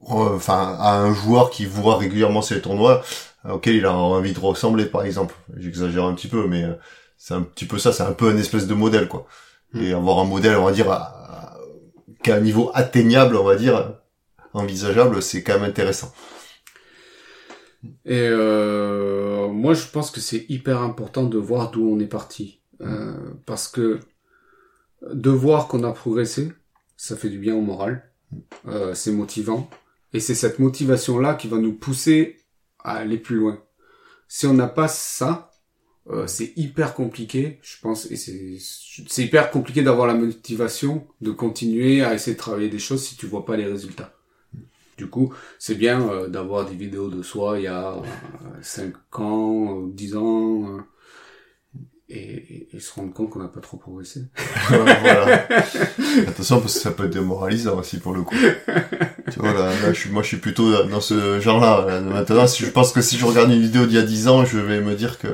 enfin 0.00 0.76
a 0.78 0.98
un 0.98 1.14
joueur 1.14 1.50
qui 1.50 1.66
voit 1.66 1.96
régulièrement 1.96 2.42
ces 2.42 2.60
tournois 2.60 3.02
euh, 3.46 3.52
auquel 3.52 3.76
il 3.76 3.86
a 3.86 3.92
envie 3.92 4.32
de 4.32 4.40
ressembler 4.40 4.86
par 4.86 5.04
exemple 5.04 5.34
j'exagère 5.56 6.04
un 6.04 6.14
petit 6.14 6.28
peu 6.28 6.46
mais 6.46 6.64
euh, 6.64 6.74
c'est 7.16 7.34
un 7.34 7.42
petit 7.42 7.66
peu 7.66 7.78
ça 7.78 7.92
c'est 7.92 8.02
un 8.02 8.12
peu 8.12 8.28
un 8.28 8.36
espèce 8.36 8.66
de 8.66 8.74
modèle 8.74 9.08
quoi 9.08 9.26
hmm. 9.72 9.82
et 9.82 9.92
avoir 9.92 10.18
un 10.18 10.24
modèle 10.24 10.56
on 10.56 10.64
va 10.64 10.72
dire 10.72 10.86
qu'à 12.22 12.36
un 12.36 12.40
niveau 12.40 12.70
atteignable 12.74 13.36
on 13.36 13.44
va 13.44 13.56
dire 13.56 13.94
envisageable 14.52 15.22
c'est 15.22 15.42
quand 15.42 15.54
même 15.54 15.68
intéressant 15.68 16.12
et 18.04 18.26
euh, 18.28 19.48
moi 19.48 19.74
je 19.74 19.86
pense 19.86 20.10
que 20.10 20.20
c'est 20.20 20.44
hyper 20.48 20.82
important 20.82 21.24
de 21.24 21.38
voir 21.38 21.70
d'où 21.70 21.88
on 21.88 21.98
est 21.98 22.06
parti 22.06 22.60
euh, 22.82 23.14
parce 23.46 23.68
que 23.68 24.00
de 25.02 25.30
voir 25.30 25.68
qu'on 25.68 25.82
a 25.84 25.92
progressé, 25.92 26.52
ça 26.96 27.16
fait 27.16 27.30
du 27.30 27.38
bien 27.38 27.54
au 27.54 27.62
moral. 27.62 28.10
Euh, 28.68 28.94
c'est 28.94 29.12
motivant. 29.12 29.68
Et 30.12 30.20
c'est 30.20 30.34
cette 30.34 30.58
motivation-là 30.58 31.34
qui 31.34 31.48
va 31.48 31.58
nous 31.58 31.72
pousser 31.72 32.38
à 32.80 32.96
aller 32.96 33.18
plus 33.18 33.36
loin. 33.36 33.62
Si 34.28 34.46
on 34.46 34.54
n'a 34.54 34.66
pas 34.66 34.88
ça, 34.88 35.50
euh, 36.08 36.26
c'est 36.26 36.52
hyper 36.56 36.94
compliqué, 36.94 37.58
je 37.62 37.76
pense, 37.80 38.10
et 38.10 38.16
c'est 38.16 39.22
hyper 39.22 39.50
compliqué 39.50 39.82
d'avoir 39.82 40.06
la 40.06 40.14
motivation 40.14 41.06
de 41.20 41.30
continuer 41.30 42.02
à 42.02 42.14
essayer 42.14 42.34
de 42.34 42.38
travailler 42.38 42.68
des 42.68 42.78
choses 42.78 43.04
si 43.04 43.16
tu 43.16 43.26
vois 43.26 43.44
pas 43.44 43.56
les 43.56 43.66
résultats. 43.66 44.12
Du 44.96 45.06
coup, 45.08 45.32
c'est 45.58 45.76
bien 45.76 46.08
euh, 46.10 46.28
d'avoir 46.28 46.66
des 46.66 46.74
vidéos 46.74 47.08
de 47.08 47.22
soi 47.22 47.58
il 47.58 47.64
y 47.64 47.68
a 47.68 47.96
5 48.62 49.20
ans, 49.20 49.82
10 49.86 50.16
ans, 50.16 50.78
et, 52.10 52.68
et, 52.72 52.80
se 52.80 52.92
rendre 52.92 53.12
compte 53.12 53.30
qu'on 53.30 53.38
n'a 53.38 53.48
pas 53.48 53.60
trop 53.60 53.76
progressé. 53.76 54.22
voilà. 54.68 55.46
Attention 56.26 56.60
parce 56.60 56.74
que 56.74 56.80
ça 56.80 56.90
peut 56.90 57.04
être 57.04 57.12
démoralisant 57.12 57.78
aussi 57.78 57.98
pour 57.98 58.12
le 58.12 58.22
coup. 58.22 58.36
tu 59.30 59.38
vois 59.38 59.52
là, 59.52 59.68
là 59.68 59.92
je 59.92 59.98
suis, 60.00 60.10
moi 60.10 60.22
je 60.22 60.28
suis 60.28 60.38
plutôt 60.38 60.84
dans 60.84 61.00
ce 61.00 61.40
genre-là. 61.40 62.00
Maintenant, 62.00 62.46
si 62.46 62.64
je 62.64 62.70
pense 62.70 62.92
que 62.92 63.00
si 63.00 63.16
je 63.16 63.24
regarde 63.24 63.50
une 63.50 63.60
vidéo 63.60 63.86
d'il 63.86 63.96
y 63.96 63.98
a 63.98 64.02
10 64.02 64.28
ans, 64.28 64.44
je 64.44 64.58
vais 64.58 64.80
me 64.80 64.94
dire 64.94 65.18
que 65.18 65.28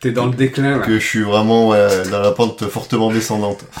t'es 0.00 0.10
dans 0.10 0.26
le 0.26 0.34
déclin. 0.34 0.78
Là. 0.78 0.84
Que 0.84 0.98
je 0.98 1.06
suis 1.06 1.22
vraiment 1.22 1.68
ouais, 1.68 2.08
dans 2.10 2.20
la 2.20 2.32
pente 2.32 2.66
fortement 2.68 3.12
descendante. 3.12 3.64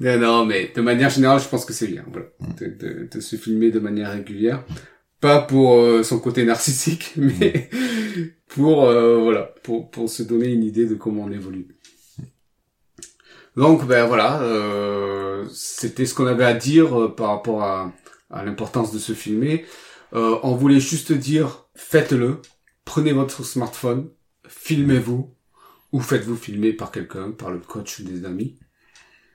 non, 0.00 0.18
non, 0.18 0.46
mais 0.46 0.72
de 0.74 0.80
manière 0.80 1.10
générale, 1.10 1.40
je 1.40 1.48
pense 1.48 1.64
que 1.64 1.72
c'est 1.72 1.88
bien. 1.88 2.04
Voilà, 2.10 2.26
de, 2.58 2.66
de, 2.66 3.08
de, 3.12 3.20
se 3.20 3.36
filmer 3.36 3.70
de 3.70 3.80
manière 3.80 4.12
régulière 4.12 4.64
pas 5.20 5.40
pour 5.40 5.76
euh, 5.76 6.02
son 6.02 6.18
côté 6.18 6.44
narcissique, 6.44 7.12
mais 7.16 7.70
pour 8.48 8.84
euh, 8.84 9.18
voilà, 9.20 9.54
pour 9.62 9.90
pour 9.90 10.08
se 10.08 10.22
donner 10.22 10.48
une 10.48 10.64
idée 10.64 10.86
de 10.86 10.94
comment 10.94 11.24
on 11.24 11.32
évolue. 11.32 11.68
Donc 13.56 13.86
ben 13.86 14.06
voilà, 14.06 14.40
euh, 14.42 15.44
c'était 15.52 16.06
ce 16.06 16.14
qu'on 16.14 16.26
avait 16.26 16.44
à 16.44 16.54
dire 16.54 17.14
par 17.16 17.28
rapport 17.30 17.62
à, 17.64 17.92
à 18.30 18.44
l'importance 18.44 18.92
de 18.92 18.98
se 18.98 19.14
filmer. 19.14 19.64
on 20.12 20.54
voulait 20.54 20.80
juste 20.80 21.12
dire 21.12 21.66
faites-le, 21.74 22.40
prenez 22.84 23.12
votre 23.12 23.44
smartphone, 23.44 24.10
filmez-vous 24.46 25.34
ou 25.92 26.00
faites-vous 26.00 26.36
filmer 26.36 26.72
par 26.72 26.92
quelqu'un, 26.92 27.32
par 27.32 27.50
le 27.50 27.58
coach 27.58 27.98
ou 27.98 28.04
des 28.04 28.24
amis. 28.24 28.58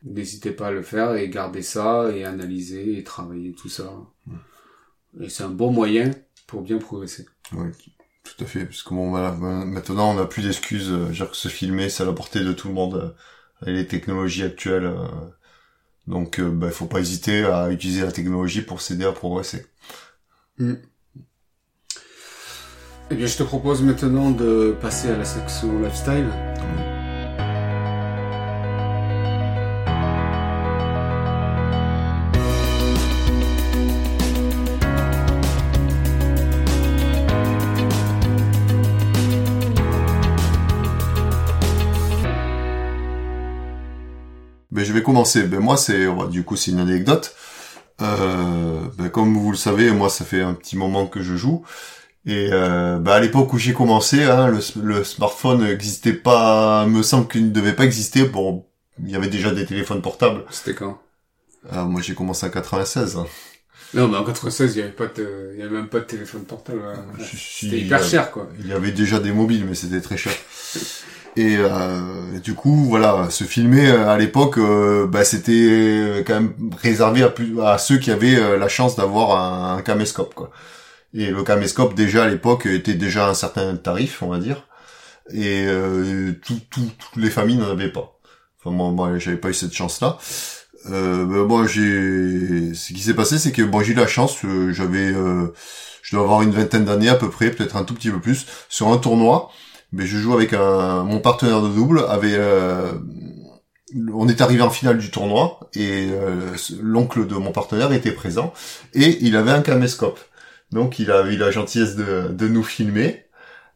N'hésitez 0.03 0.51
pas 0.51 0.67
à 0.67 0.71
le 0.71 0.83
faire 0.83 1.15
et 1.15 1.29
gardez 1.29 1.61
ça 1.61 2.11
et 2.13 2.23
analyser 2.23 2.97
et 2.97 3.03
travailler 3.03 3.53
tout 3.53 3.69
ça. 3.69 3.93
Et 5.19 5.29
c'est 5.29 5.43
un 5.43 5.49
bon 5.49 5.71
moyen 5.71 6.11
pour 6.47 6.61
bien 6.61 6.77
progresser. 6.77 7.25
Oui, 7.53 7.67
tout 8.23 8.43
à 8.43 8.47
fait. 8.47 8.65
Parce 8.65 8.83
que 8.83 8.93
bon, 8.93 9.09
voilà, 9.09 9.31
maintenant 9.31 10.11
on 10.11 10.15
n'a 10.15 10.25
plus 10.25 10.43
d'excuses. 10.43 10.91
Euh, 10.91 11.11
genre 11.11 11.31
que 11.31 11.37
se 11.37 11.47
filmer, 11.47 11.89
c'est 11.89 12.03
à 12.03 12.05
la 12.05 12.13
portée 12.13 12.41
de 12.41 12.53
tout 12.53 12.67
le 12.67 12.73
monde 12.73 12.95
euh, 12.95 13.09
avec 13.61 13.75
les 13.75 13.87
technologies 13.87 14.43
actuelles. 14.43 14.85
Euh. 14.85 15.07
donc, 16.07 16.35
il 16.37 16.45
bah, 16.45 16.71
faut 16.71 16.85
pas 16.85 16.99
hésiter 16.99 17.45
à 17.45 17.71
utiliser 17.71 18.01
la 18.01 18.11
technologie 18.11 18.61
pour 18.61 18.81
s'aider 18.81 19.05
à 19.05 19.11
progresser. 19.11 19.65
Mm. 20.57 20.73
Eh 23.11 23.15
bien, 23.15 23.27
je 23.27 23.37
te 23.37 23.43
propose 23.43 23.81
maintenant 23.81 24.31
de 24.31 24.75
passer 24.81 25.09
à 25.09 25.17
la 25.17 25.25
section 25.25 25.79
lifestyle. 25.81 26.25
Mm. 26.25 26.82
Vais 45.03 45.05
commencer. 45.05 45.43
Ben 45.43 45.59
moi, 45.59 45.77
c'est 45.77 46.07
du 46.29 46.43
coup 46.43 46.55
c'est 46.55 46.71
une 46.71 46.79
anecdote. 46.79 47.35
Euh, 48.01 48.81
ben, 48.97 49.09
comme 49.09 49.37
vous 49.37 49.51
le 49.51 49.57
savez, 49.57 49.91
moi, 49.91 50.09
ça 50.09 50.25
fait 50.25 50.41
un 50.41 50.53
petit 50.53 50.77
moment 50.77 51.07
que 51.07 51.21
je 51.21 51.35
joue. 51.35 51.63
Et 52.25 52.49
euh, 52.51 52.99
ben, 52.99 53.11
à 53.13 53.19
l'époque 53.19 53.53
où 53.53 53.57
j'ai 53.57 53.73
commencé, 53.73 54.23
hein, 54.23 54.47
le, 54.47 54.59
le, 54.81 55.03
smartphone 55.03 55.63
n'existait 55.63 56.13
pas, 56.13 56.85
me 56.85 57.03
semble 57.03 57.27
qu'il 57.27 57.45
ne 57.45 57.51
devait 57.51 57.73
pas 57.73 57.83
exister. 57.83 58.23
Bon, 58.23 58.65
il 59.03 59.11
y 59.11 59.15
avait 59.15 59.27
déjà 59.27 59.51
des 59.51 59.65
téléphones 59.65 60.01
portables. 60.01 60.43
C'était 60.49 60.73
quand? 60.73 60.99
Ah, 61.69 61.83
Moi, 61.83 62.01
j'ai 62.01 62.15
commencé 62.15 62.45
en 62.45 62.49
96. 62.49 63.17
Hein. 63.17 63.25
Non, 63.93 64.07
mais 64.07 64.17
en 64.17 64.23
96, 64.23 64.75
il 64.75 64.79
y 64.79 64.81
avait 64.81 64.91
pas 64.91 65.05
de, 65.07 65.51
il 65.53 65.59
y 65.59 65.63
avait 65.63 65.75
même 65.75 65.87
pas 65.87 65.99
de 65.99 66.05
téléphone 66.05 66.45
portable. 66.45 66.81
Hein. 66.83 67.05
C'était 67.21 67.79
hyper 67.79 68.03
cher, 68.03 68.31
quoi. 68.31 68.49
Il 68.59 68.67
y 68.67 68.73
avait 68.73 68.91
déjà 68.91 69.19
des 69.19 69.31
mobiles, 69.31 69.65
mais 69.67 69.75
c'était 69.75 70.01
très 70.01 70.17
cher. 70.17 70.33
Et, 71.35 71.57
euh, 71.57 72.39
du 72.39 72.53
coup, 72.53 72.85
voilà, 72.85 73.29
se 73.29 73.43
filmer 73.43 73.87
euh, 73.89 74.07
à 74.07 74.17
l'époque, 74.17 74.57
euh, 74.59 75.07
bah, 75.07 75.23
c'était 75.23 76.23
quand 76.27 76.35
même 76.35 76.53
réservé 76.81 77.23
à, 77.23 77.29
plus, 77.29 77.59
à 77.61 77.77
ceux 77.79 77.97
qui 77.97 78.11
avaient 78.11 78.35
euh, 78.35 78.57
la 78.57 78.67
chance 78.67 78.95
d'avoir 78.95 79.35
un, 79.37 79.77
un, 79.77 79.81
caméscope, 79.81 80.35
quoi. 80.35 80.51
Et 81.15 81.31
le 81.31 81.43
caméscope, 81.43 81.95
déjà 81.95 82.23
à 82.25 82.27
l'époque, 82.27 82.65
était 82.65 82.93
déjà 82.93 83.29
un 83.29 83.33
certain 83.33 83.75
tarif, 83.75 84.21
on 84.21 84.27
va 84.29 84.39
dire. 84.39 84.67
Et 85.33 85.67
toutes 86.41 87.15
les 87.15 87.29
familles 87.29 87.57
n'en 87.57 87.69
avaient 87.71 87.91
pas. 87.91 88.19
Enfin, 88.59 88.75
moi, 88.75 88.91
moi 88.91 89.19
j'avais 89.19 89.37
pas 89.37 89.49
eu 89.49 89.53
cette 89.53 89.73
chance-là. 89.73 90.17
Euh, 90.89 91.25
ben, 91.25 91.43
bon, 91.45 91.65
j'ai, 91.67 92.73
ce 92.73 92.93
qui 92.93 92.99
s'est 92.99 93.13
passé, 93.13 93.37
c'est 93.37 93.51
que 93.51 93.61
bon, 93.61 93.81
j'ai 93.81 93.93
eu 93.93 93.95
la 93.95 94.07
chance, 94.07 94.39
j'avais, 94.71 95.13
je 95.13 96.15
dois 96.15 96.23
avoir 96.23 96.41
une 96.41 96.51
vingtaine 96.51 96.85
d'années 96.85 97.09
à 97.09 97.15
peu 97.15 97.29
près, 97.29 97.51
peut-être 97.51 97.75
un 97.75 97.83
tout 97.83 97.93
petit 97.93 98.09
peu 98.09 98.19
plus, 98.19 98.47
sur 98.67 98.87
un 98.89 98.97
tournoi 98.97 99.51
mais 99.93 100.05
je 100.05 100.17
joue 100.17 100.33
avec 100.33 100.53
un, 100.53 101.03
mon 101.03 101.19
partenaire 101.19 101.61
de 101.61 101.69
double 101.69 102.03
avait 102.09 102.35
euh, 102.35 102.91
on 104.11 104.27
est 104.27 104.41
arrivé 104.41 104.61
en 104.61 104.69
finale 104.69 104.97
du 104.97 105.11
tournoi 105.11 105.59
et 105.75 106.09
euh, 106.11 106.55
l'oncle 106.81 107.27
de 107.27 107.35
mon 107.35 107.51
partenaire 107.51 107.93
était 107.93 108.11
présent 108.11 108.53
et 108.93 109.19
il 109.21 109.37
avait 109.37 109.51
un 109.51 109.61
caméscope. 109.61 110.19
Donc 110.71 110.97
il 110.97 111.11
a 111.11 111.21
eu 111.23 111.37
la 111.37 111.51
gentillesse 111.51 111.95
de, 111.95 112.27
de 112.29 112.47
nous 112.47 112.63
filmer. 112.63 113.25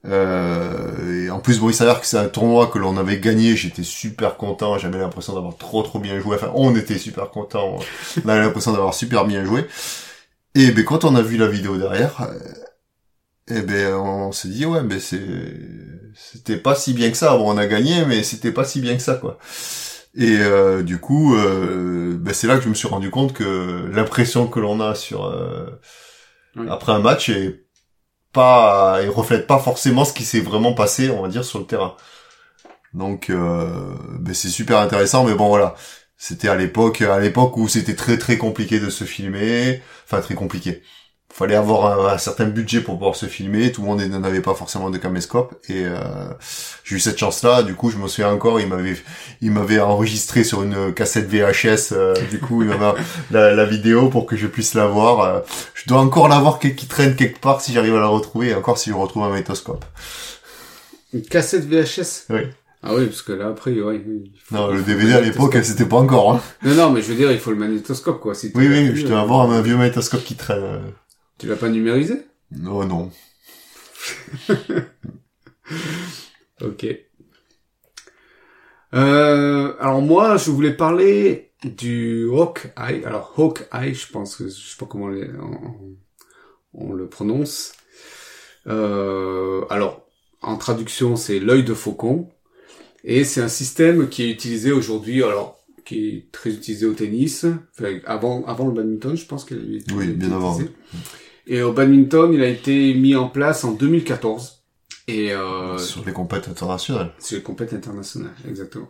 Euh, 0.06 1.26
et 1.26 1.30
en 1.30 1.40
plus, 1.40 1.60
bon, 1.60 1.70
il 1.70 1.74
s'avère 1.74 2.00
que 2.00 2.08
c'est 2.08 2.18
un 2.18 2.30
tournoi 2.30 2.68
que 2.68 2.80
l'on 2.80 2.98
avait 2.98 3.20
gagné. 3.20 3.56
J'étais 3.56 3.84
super 3.84 4.38
content. 4.38 4.78
J'avais 4.80 4.98
l'impression 4.98 5.34
d'avoir 5.34 5.56
trop 5.58 5.84
trop 5.84 6.00
bien 6.00 6.20
joué. 6.20 6.36
Enfin, 6.36 6.52
on 6.56 6.76
était 6.76 6.98
super 6.98 7.30
content. 7.30 7.78
On 8.26 8.30
avait 8.30 8.42
l'impression 8.42 8.72
d'avoir 8.72 8.94
super 8.94 9.26
bien 9.26 9.46
joué. 9.46 9.68
Et 10.56 10.72
ben 10.72 10.84
quand 10.84 11.06
on 11.06 11.16
a 11.16 11.22
vu 11.22 11.38
la 11.38 11.48
vidéo 11.48 11.78
derrière, 11.78 12.28
eh 13.50 13.62
ben 13.62 13.94
on 13.96 14.32
s'est 14.32 14.50
dit 14.50 14.66
ouais, 14.66 14.84
mais 14.84 15.00
c'est 15.00 15.22
c'était 16.16 16.58
pas 16.58 16.76
si 16.76 16.94
bien 16.94 17.12
que 17.12 17.18
ça. 17.18 17.38
Bon, 17.38 17.54
on 17.54 17.58
a 17.58 17.68
gagné, 17.68 18.06
mais 18.06 18.24
c'était 18.24 18.52
pas 18.52 18.66
si 18.66 18.82
bien 18.82 18.96
que 18.96 19.02
ça, 19.02 19.16
quoi. 19.16 19.38
Et 20.16 20.38
euh, 20.40 20.84
du 20.84 21.00
coup, 21.00 21.36
euh, 21.36 22.18
ben 22.20 22.34
c'est 22.34 22.48
là 22.48 22.58
que 22.58 22.64
je 22.64 22.70
me 22.70 22.74
suis 22.74 22.88
rendu 22.88 23.12
compte 23.12 23.34
que 23.34 23.90
l'impression 23.94 24.48
que 24.48 24.60
l'on 24.60 24.80
a 24.82 24.96
sur 24.96 25.26
euh, 25.26 25.80
après 26.70 26.92
un 26.92 27.00
match 27.00 27.30
est 27.30 27.66
pas, 28.34 29.00
il 29.04 29.10
reflète 29.10 29.48
pas 29.48 29.60
forcément 29.60 30.06
ce 30.06 30.14
qui 30.14 30.24
s'est 30.24 30.40
vraiment 30.42 30.74
passé, 30.74 31.10
on 31.12 31.22
va 31.22 31.30
dire, 31.30 31.46
sur 31.46 31.60
le 31.60 31.66
terrain. 31.66 31.96
Donc, 32.94 33.32
ben 33.32 34.34
c'est 34.34 34.50
super 34.50 34.80
intéressant, 34.80 35.26
mais 35.26 35.36
bon 35.36 35.50
voilà, 35.50 35.76
c'était 36.18 36.50
à 36.50 36.56
l'époque, 36.56 37.02
à 37.02 37.20
l'époque 37.20 37.58
où 37.58 37.68
c'était 37.68 37.96
très 37.96 38.18
très 38.18 38.38
compliqué 38.38 38.80
de 38.80 38.90
se 38.90 39.04
filmer, 39.04 39.82
enfin 40.06 40.22
très 40.22 40.36
compliqué 40.36 40.84
fallait 41.38 41.56
avoir 41.56 42.10
un, 42.10 42.18
certain 42.18 42.46
budget 42.46 42.82
pour 42.82 42.96
pouvoir 42.96 43.16
se 43.16 43.28
filmer. 43.28 43.72
Tout 43.72 43.82
le 43.82 43.88
monde 43.88 44.02
n'avait 44.02 44.42
pas 44.42 44.56
forcément 44.56 44.90
de 44.90 44.98
caméscope 44.98 45.54
et 45.70 45.86
euh, 45.86 46.00
j'ai 46.84 46.96
eu 46.96 47.00
cette 47.00 47.20
chance-là. 47.20 47.62
Du 47.62 47.76
coup, 47.76 47.92
je 47.92 47.98
me 47.98 48.08
souviens 48.08 48.32
encore, 48.32 48.60
il 48.60 48.68
m'avait, 48.68 48.96
il 49.42 49.52
m'avait 49.52 49.80
enregistré 49.80 50.44
sur 50.44 50.64
une 50.64 50.92
cassette 50.96 51.30
VHS. 51.30 51.92
Euh, 51.92 52.16
du 52.32 52.40
coup, 52.40 52.64
il 52.64 52.70
m'avait 52.70 53.00
la, 53.32 53.54
la, 53.54 53.66
vidéo 53.66 54.10
pour 54.10 54.26
que 54.26 54.36
je 54.36 54.48
puisse 54.48 54.74
la 54.74 54.88
voir. 54.88 55.20
Euh, 55.20 55.40
je 55.76 55.88
dois 55.88 56.00
encore 56.00 56.28
l'avoir 56.28 56.58
qui 56.58 56.74
traîne 56.88 57.16
quelque 57.16 57.40
part 57.40 57.62
si 57.62 57.72
j'arrive 57.72 57.96
à 57.96 58.00
la 58.00 58.08
retrouver. 58.08 58.50
Et 58.50 58.56
encore 58.56 58.80
si 58.80 58.90
je 58.90 58.96
retrouve 58.96 59.24
un 59.24 59.32
métoscope. 59.32 59.86
Une 61.14 61.22
cassette 61.22 61.66
VHS. 61.66 62.32
Oui. 62.32 62.42
Ah 62.82 62.96
oui, 62.96 63.06
parce 63.06 63.22
que 63.22 63.34
là, 63.34 63.50
après, 63.50 63.80
ouais. 63.80 64.02
non, 64.52 64.72
le 64.72 64.82
DVD 64.82 65.14
à 65.14 65.22
l'époque, 65.22 65.56
c'était 65.62 65.86
pas 65.86 65.98
encore, 65.98 66.32
hein. 66.32 66.42
Non, 66.64 66.74
non, 66.74 66.90
mais 66.92 67.02
je 67.02 67.08
veux 67.10 67.16
dire, 67.16 67.32
il 67.32 67.40
faut 67.40 67.52
le 67.52 67.58
magnétoscope, 67.58 68.20
quoi. 68.20 68.34
oui, 68.44 68.68
oui, 68.68 68.96
je 68.96 69.06
dois 69.06 69.20
avoir 69.20 69.52
un 69.52 69.62
vieux 69.62 69.78
magnétoscope 69.78 70.24
qui 70.24 70.36
traîne. 70.36 70.64
Tu 71.38 71.48
l'as 71.48 71.56
pas 71.56 71.70
numérisé 71.70 72.26
Non, 72.52 72.86
non. 72.86 73.12
ok. 76.62 76.86
Euh, 78.94 79.74
alors 79.80 80.02
moi, 80.02 80.38
je 80.38 80.50
voulais 80.50 80.74
parler 80.74 81.52
du 81.64 82.28
Hawkeye. 82.32 83.04
Alors 83.06 83.34
Hawkeye, 83.38 83.94
je 83.94 84.12
pense 84.12 84.38
que 84.38 84.46
je 84.46 84.50
sais 84.50 84.78
pas 84.80 84.86
comment 84.88 85.12
on, 86.74 86.94
le 86.94 87.08
prononce. 87.08 87.74
Euh, 88.68 89.66
alors 89.70 90.08
en 90.42 90.58
traduction, 90.58 91.16
c'est 91.16 91.40
l'œil 91.40 91.64
de 91.64 91.74
faucon, 91.74 92.30
et 93.04 93.24
c'est 93.24 93.42
un 93.42 93.48
système 93.48 94.10
qui 94.10 94.24
est 94.24 94.30
utilisé 94.30 94.72
aujourd'hui. 94.72 95.24
Alors 95.24 95.58
qui 95.88 96.10
est 96.10 96.32
très 96.34 96.52
utilisé 96.52 96.86
au 96.86 96.94
tennis. 96.94 97.46
Enfin, 97.72 98.00
avant, 98.06 98.44
avant 98.46 98.68
le 98.68 98.74
badminton, 98.74 99.16
je 99.16 99.26
pense 99.26 99.46
qu'il 99.46 99.78
est 99.78 99.92
Oui, 99.94 100.08
bien 100.08 100.34
avant. 100.34 100.60
Et 101.48 101.62
au 101.62 101.74
badminton, 101.74 102.34
il 102.34 102.42
a 102.42 102.48
été 102.48 102.94
mis 102.94 103.16
en 103.16 103.30
place 103.30 103.64
en 103.64 103.72
2014. 103.72 104.54
Et 105.10 105.34
euh, 105.34 105.78
sur 105.78 106.04
les 106.06 106.12
compètes 106.12 106.50
internationales. 106.50 107.14
Sur 107.20 107.38
les 107.38 107.44
compètes 107.44 107.72
internationales, 107.72 108.34
exactement. 108.46 108.90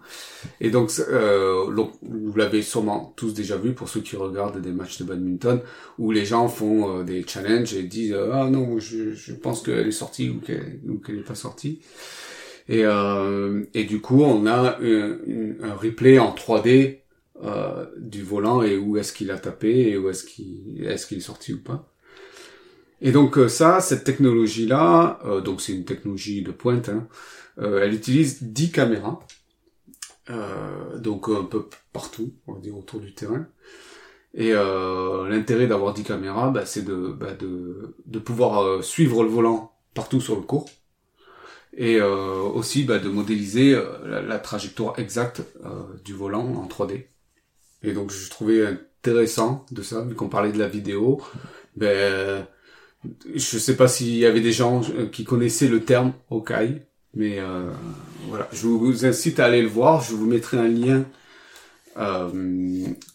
Et 0.60 0.72
donc, 0.72 0.92
euh, 0.98 1.66
vous 2.02 2.34
l'avez 2.36 2.64
sûrement 2.64 3.14
tous 3.16 3.36
déjà 3.36 3.56
vu 3.56 3.74
pour 3.74 3.88
ceux 3.88 4.02
qui 4.02 4.16
regardent 4.16 4.60
des 4.60 4.72
matchs 4.72 4.98
de 4.98 5.04
badminton 5.04 5.62
où 6.00 6.12
les 6.12 6.26
gens 6.26 6.48
font 6.48 7.02
euh, 7.02 7.04
des 7.04 7.24
challenges 7.28 7.76
et 7.76 7.84
disent 7.84 8.16
ah 8.34 8.50
non, 8.50 8.80
je, 8.80 9.14
je 9.14 9.34
pense 9.34 9.62
qu'elle 9.62 9.88
est 9.88 9.92
sortie 9.92 10.32
ou 10.32 10.40
qu'elle 10.40 10.80
ou 10.90 10.98
qu'elle 10.98 11.18
n'est 11.18 11.22
pas 11.22 11.36
sortie. 11.36 11.82
Et 12.68 12.84
euh, 12.84 13.64
et 13.74 13.86
du 13.86 14.02
coup, 14.02 14.24
on 14.24 14.46
a 14.46 14.80
un, 14.82 15.18
un 15.62 15.76
replay 15.76 16.20
en 16.20 16.34
3D 16.34 17.00
euh, 17.44 17.86
du 17.98 18.24
volant 18.24 18.64
et 18.64 18.78
où 18.78 18.98
est-ce 18.98 19.14
qu'il 19.14 19.32
a 19.32 19.38
tapé 19.38 19.90
et 19.90 19.98
où 19.98 20.10
est-ce 20.10 20.26
qu'il 20.26 20.84
est-ce 20.84 21.06
qu'il 21.06 21.20
est 21.20 21.22
sorti 21.22 21.54
ou 21.54 21.62
pas. 21.62 21.88
Et 23.02 23.12
donc 23.12 23.38
euh, 23.38 23.48
ça, 23.48 23.80
cette 23.80 24.04
technologie-là, 24.04 25.20
euh, 25.26 25.42
donc 25.42 25.62
c'est 25.62 25.74
une 25.74 25.86
technologie 25.86 26.42
de 26.42 26.52
pointe, 26.52 26.90
hein, 26.90 27.08
euh, 27.60 27.82
elle 27.84 27.94
utilise 27.94 28.44
10 28.44 28.72
caméras, 28.72 29.20
donc 30.98 31.30
un 31.30 31.46
peu 31.46 31.70
partout, 31.94 32.34
on 32.48 32.54
va 32.54 32.60
dire 32.60 32.78
autour 32.78 33.00
du 33.00 33.14
terrain. 33.14 33.48
Et 34.34 34.52
l'intérêt 34.52 35.68
d'avoir 35.68 35.94
10 35.94 36.04
caméras, 36.04 36.50
bah, 36.50 36.66
c'est 36.66 36.84
de, 36.84 37.16
bah, 37.18 37.34
de, 37.34 37.96
de, 38.06 38.20
pouvoir 38.20 38.84
suivre 38.84 39.24
le 39.24 39.30
volant 39.30 39.72
partout 39.94 40.20
sur 40.20 40.36
le 40.36 40.42
cours, 40.42 40.66
et 41.78 42.02
aussi 42.02 42.84
bah, 42.84 43.00
de 43.00 43.08
modéliser 43.08 43.82
la, 44.04 44.22
la, 44.22 44.38
trajectoire 44.38 45.00
exacte 45.00 45.44
du 46.04 46.14
volant 46.14 46.46
en 46.56 46.68
3D. 46.68 47.06
Et 47.84 47.94
donc 47.94 48.12
je 48.12 48.30
trouvais 48.30 48.68
intéressant 48.68 49.66
de 49.72 49.82
ça, 49.82 50.02
vu 50.02 50.14
qu'on 50.14 50.28
parlait 50.28 50.52
de 50.52 50.60
la 50.60 50.68
vidéo, 50.68 51.22
ben 51.78 52.46
je 53.34 53.58
sais 53.58 53.76
pas 53.76 53.88
s'il 53.88 54.16
y 54.16 54.26
avait 54.26 54.42
des 54.42 54.52
gens 54.52 54.82
euh, 54.98 55.08
qui 55.08 55.24
connaissaient 55.24 55.68
le 55.68 55.82
terme 55.84 56.14
Hawkeye, 56.32 56.82
mais 57.14 57.40
euh, 57.40 57.72
voilà. 58.28 58.48
Je 58.52 58.68
vous 58.68 59.06
incite 59.06 59.40
à 59.40 59.46
aller 59.46 59.62
le 59.62 59.68
voir. 59.68 60.02
Je 60.02 60.16
vous 60.16 60.26
mettrai 60.26 60.58
un 60.58 60.68
lien 60.68 61.06
euh, 61.98 62.30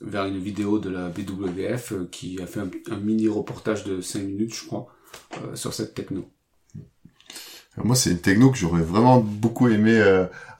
vers 0.00 0.26
une 0.26 0.38
vidéo 0.38 0.78
de 0.78 0.90
la 0.90 1.08
BWF 1.08 1.94
qui 2.10 2.40
a 2.42 2.46
fait 2.46 2.60
un, 2.60 2.96
mini 2.96 3.28
reportage 3.28 3.84
de 3.84 4.00
5 4.00 4.20
minutes, 4.20 4.54
je 4.54 4.66
crois, 4.66 4.88
sur 5.54 5.72
cette 5.72 5.94
techno. 5.94 6.28
Moi, 7.76 7.96
c'est 7.96 8.10
une 8.10 8.18
techno 8.18 8.50
que 8.50 8.58
j'aurais 8.58 8.82
vraiment 8.82 9.20
beaucoup 9.20 9.68
aimé 9.68 9.98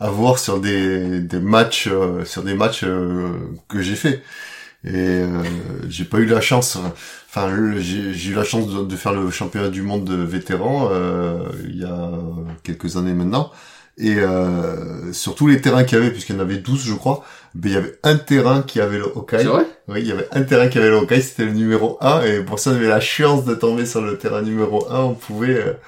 avoir 0.00 0.38
sur 0.38 0.60
des, 0.60 1.20
des 1.20 1.40
matchs, 1.40 1.90
sur 2.24 2.42
des 2.42 2.54
matchs 2.54 2.84
que 3.68 3.82
j'ai 3.82 3.96
fait. 3.96 4.22
Et 4.84 5.22
j'ai 5.88 6.04
pas 6.04 6.18
eu 6.18 6.26
la 6.26 6.40
chance. 6.40 6.76
Enfin, 7.28 7.50
j'ai 7.78 8.30
eu 8.30 8.34
la 8.34 8.44
chance 8.44 8.66
de, 8.68 8.96
faire 8.96 9.12
le 9.12 9.30
championnat 9.30 9.68
du 9.68 9.82
monde 9.82 10.04
de 10.04 10.16
vétérans 10.16 10.88
euh, 10.92 11.44
il 11.68 11.80
y 11.80 11.84
a 11.84 12.10
quelques 12.62 12.96
années 12.96 13.14
maintenant. 13.14 13.52
Et 13.98 14.16
euh, 14.16 15.12
sur 15.12 15.34
tous 15.34 15.46
les 15.46 15.60
terrains 15.60 15.84
qu'il 15.84 15.98
y 15.98 16.00
avait, 16.00 16.10
puisqu'il 16.10 16.34
y 16.34 16.38
en 16.38 16.42
avait 16.42 16.56
12 16.56 16.84
je 16.84 16.94
crois, 16.94 17.24
ben, 17.54 17.68
il 17.68 17.74
y 17.74 17.76
avait 17.76 17.98
un 18.02 18.16
terrain 18.16 18.62
qui 18.62 18.80
avait 18.80 18.98
le 18.98 19.04
Hawkeye. 19.04 19.38
C'est 19.38 19.44
vrai? 19.44 19.66
Oui, 19.88 20.00
il 20.00 20.06
y 20.06 20.12
avait 20.12 20.28
un 20.32 20.42
terrain 20.42 20.68
qui 20.68 20.78
avait 20.78 20.88
le 20.88 20.96
Hawkeye, 20.96 21.22
c'était 21.22 21.44
le 21.44 21.52
numéro 21.52 21.98
1. 22.00 22.22
Et 22.24 22.40
pour 22.40 22.58
ça, 22.58 22.70
on 22.70 22.74
avait 22.74 22.88
la 22.88 23.00
chance 23.00 23.44
de 23.44 23.54
tomber 23.54 23.86
sur 23.86 24.00
le 24.00 24.18
terrain 24.18 24.42
numéro 24.42 24.90
1. 24.90 24.98
On 25.00 25.14
pouvait... 25.14 25.78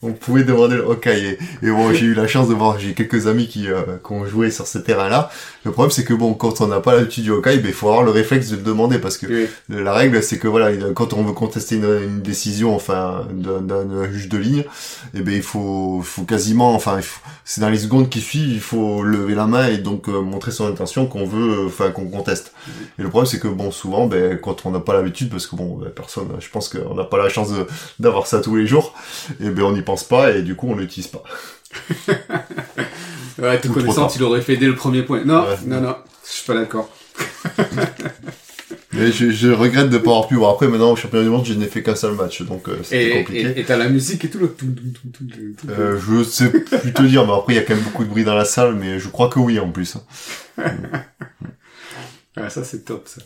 On 0.00 0.12
pouvait 0.12 0.44
demander 0.44 0.76
le 0.76 0.82
hockey. 0.82 1.38
Et, 1.60 1.70
bon, 1.70 1.92
j'ai 1.92 2.06
eu 2.06 2.14
la 2.14 2.28
chance 2.28 2.48
de 2.48 2.54
voir, 2.54 2.78
j'ai 2.78 2.94
quelques 2.94 3.26
amis 3.26 3.48
qui, 3.48 3.68
euh, 3.68 3.82
qui 4.04 4.12
ont 4.12 4.24
joué 4.26 4.52
sur 4.52 4.68
ce 4.68 4.78
terrain-là. 4.78 5.28
Le 5.64 5.72
problème, 5.72 5.90
c'est 5.90 6.04
que 6.04 6.14
bon, 6.14 6.34
quand 6.34 6.60
on 6.60 6.68
n'a 6.68 6.78
pas 6.78 6.94
l'habitude 6.94 7.24
du 7.24 7.32
hockey, 7.32 7.58
ben, 7.58 7.66
il 7.66 7.72
faut 7.72 7.88
avoir 7.88 8.04
le 8.04 8.12
réflexe 8.12 8.48
de 8.50 8.56
le 8.56 8.62
demander 8.62 9.00
parce 9.00 9.18
que 9.18 9.48
la 9.68 9.92
règle, 9.92 10.22
c'est 10.22 10.38
que 10.38 10.46
voilà, 10.46 10.70
quand 10.94 11.14
on 11.14 11.24
veut 11.24 11.32
contester 11.32 11.76
une, 11.76 12.20
décision, 12.20 12.76
enfin, 12.76 13.26
d'un 13.32 14.12
juge 14.12 14.28
de 14.28 14.38
ligne, 14.38 14.60
et 14.60 14.64
eh 15.18 15.20
ben, 15.20 15.34
il 15.34 15.42
faut, 15.42 16.00
faut 16.04 16.22
quasiment, 16.22 16.74
enfin, 16.74 17.00
c'est 17.44 17.60
dans 17.60 17.68
les 17.68 17.78
secondes 17.78 18.08
qui 18.08 18.20
suivent, 18.20 18.52
il 18.52 18.60
faut 18.60 19.02
lever 19.02 19.34
la 19.34 19.46
main 19.46 19.66
et 19.66 19.78
donc 19.78 20.08
euh, 20.08 20.20
montrer 20.20 20.52
son 20.52 20.66
intention 20.66 21.06
qu'on 21.06 21.24
veut, 21.24 21.66
enfin, 21.66 21.90
qu'on 21.90 22.06
conteste. 22.06 22.52
Et 22.98 23.02
le 23.02 23.08
problème, 23.08 23.26
c'est 23.26 23.40
que 23.40 23.48
bon, 23.48 23.72
souvent, 23.72 24.06
ben, 24.06 24.38
quand 24.38 24.64
on 24.64 24.70
n'a 24.70 24.80
pas 24.80 24.94
l'habitude, 24.94 25.28
parce 25.28 25.48
que 25.48 25.56
bon, 25.56 25.76
ben, 25.76 25.90
personne, 25.90 26.28
je 26.38 26.48
pense 26.50 26.68
qu'on 26.68 26.94
n'a 26.94 27.04
pas 27.04 27.18
la 27.18 27.28
chance 27.28 27.48
d'avoir 27.98 28.28
ça 28.28 28.40
tous 28.40 28.54
les 28.54 28.66
jours, 28.66 28.94
et 29.40 29.46
eh 29.46 29.50
ben, 29.50 29.64
on 29.64 29.74
y 29.74 29.82
pense 29.88 30.04
pas 30.04 30.32
et 30.32 30.42
du 30.42 30.54
coup 30.54 30.68
on 30.68 30.76
l'utilise 30.76 31.08
pas. 31.08 31.22
ouais, 33.38 33.60
tout 33.60 33.72
connaissant, 33.72 34.08
il 34.14 34.22
aurait 34.22 34.42
fait 34.42 34.56
dès 34.56 34.66
le 34.66 34.74
premier 34.74 35.02
point. 35.02 35.24
Non, 35.24 35.44
non, 35.66 35.80
non, 35.80 35.96
je 36.26 36.32
suis 36.32 36.46
pas 36.46 36.54
d'accord. 36.54 36.90
Mais 38.92 39.12
je, 39.12 39.50
regrette 39.50 39.90
de 39.90 39.98
pas 39.98 40.10
avoir 40.10 40.28
pu 40.28 40.34
voir. 40.34 40.52
Après, 40.52 40.66
maintenant, 40.66 40.92
au 40.92 40.96
championnat 40.96 41.24
du 41.24 41.30
monde, 41.30 41.44
je 41.44 41.54
n'ai 41.54 41.66
fait 41.66 41.82
qu'un 41.82 41.94
seul 41.94 42.14
match, 42.14 42.42
donc 42.42 42.68
euh, 42.68 42.78
c'était 42.82 43.18
compliqué. 43.18 43.60
Et 43.60 43.64
t'as 43.64 43.76
la 43.76 43.88
musique 43.88 44.24
et 44.24 44.30
tout 44.30 44.38
le... 44.38 44.54
Euh, 45.68 45.98
je 45.98 46.24
sais 46.24 46.50
plus 46.50 46.92
te 46.92 47.02
dire, 47.02 47.26
mais 47.26 47.32
après, 47.32 47.52
il 47.52 47.56
y 47.56 47.58
a 47.58 47.62
quand 47.62 47.74
même 47.74 47.84
beaucoup 47.84 48.04
de 48.04 48.08
bruit 48.08 48.24
dans 48.24 48.34
la 48.34 48.44
salle, 48.44 48.74
mais 48.74 48.98
je 48.98 49.08
crois 49.08 49.28
que 49.28 49.38
oui, 49.38 49.58
en 49.58 49.70
plus. 49.70 49.98
ah, 52.36 52.50
ça, 52.50 52.64
c'est 52.64 52.84
top, 52.84 53.08
ça. 53.08 53.20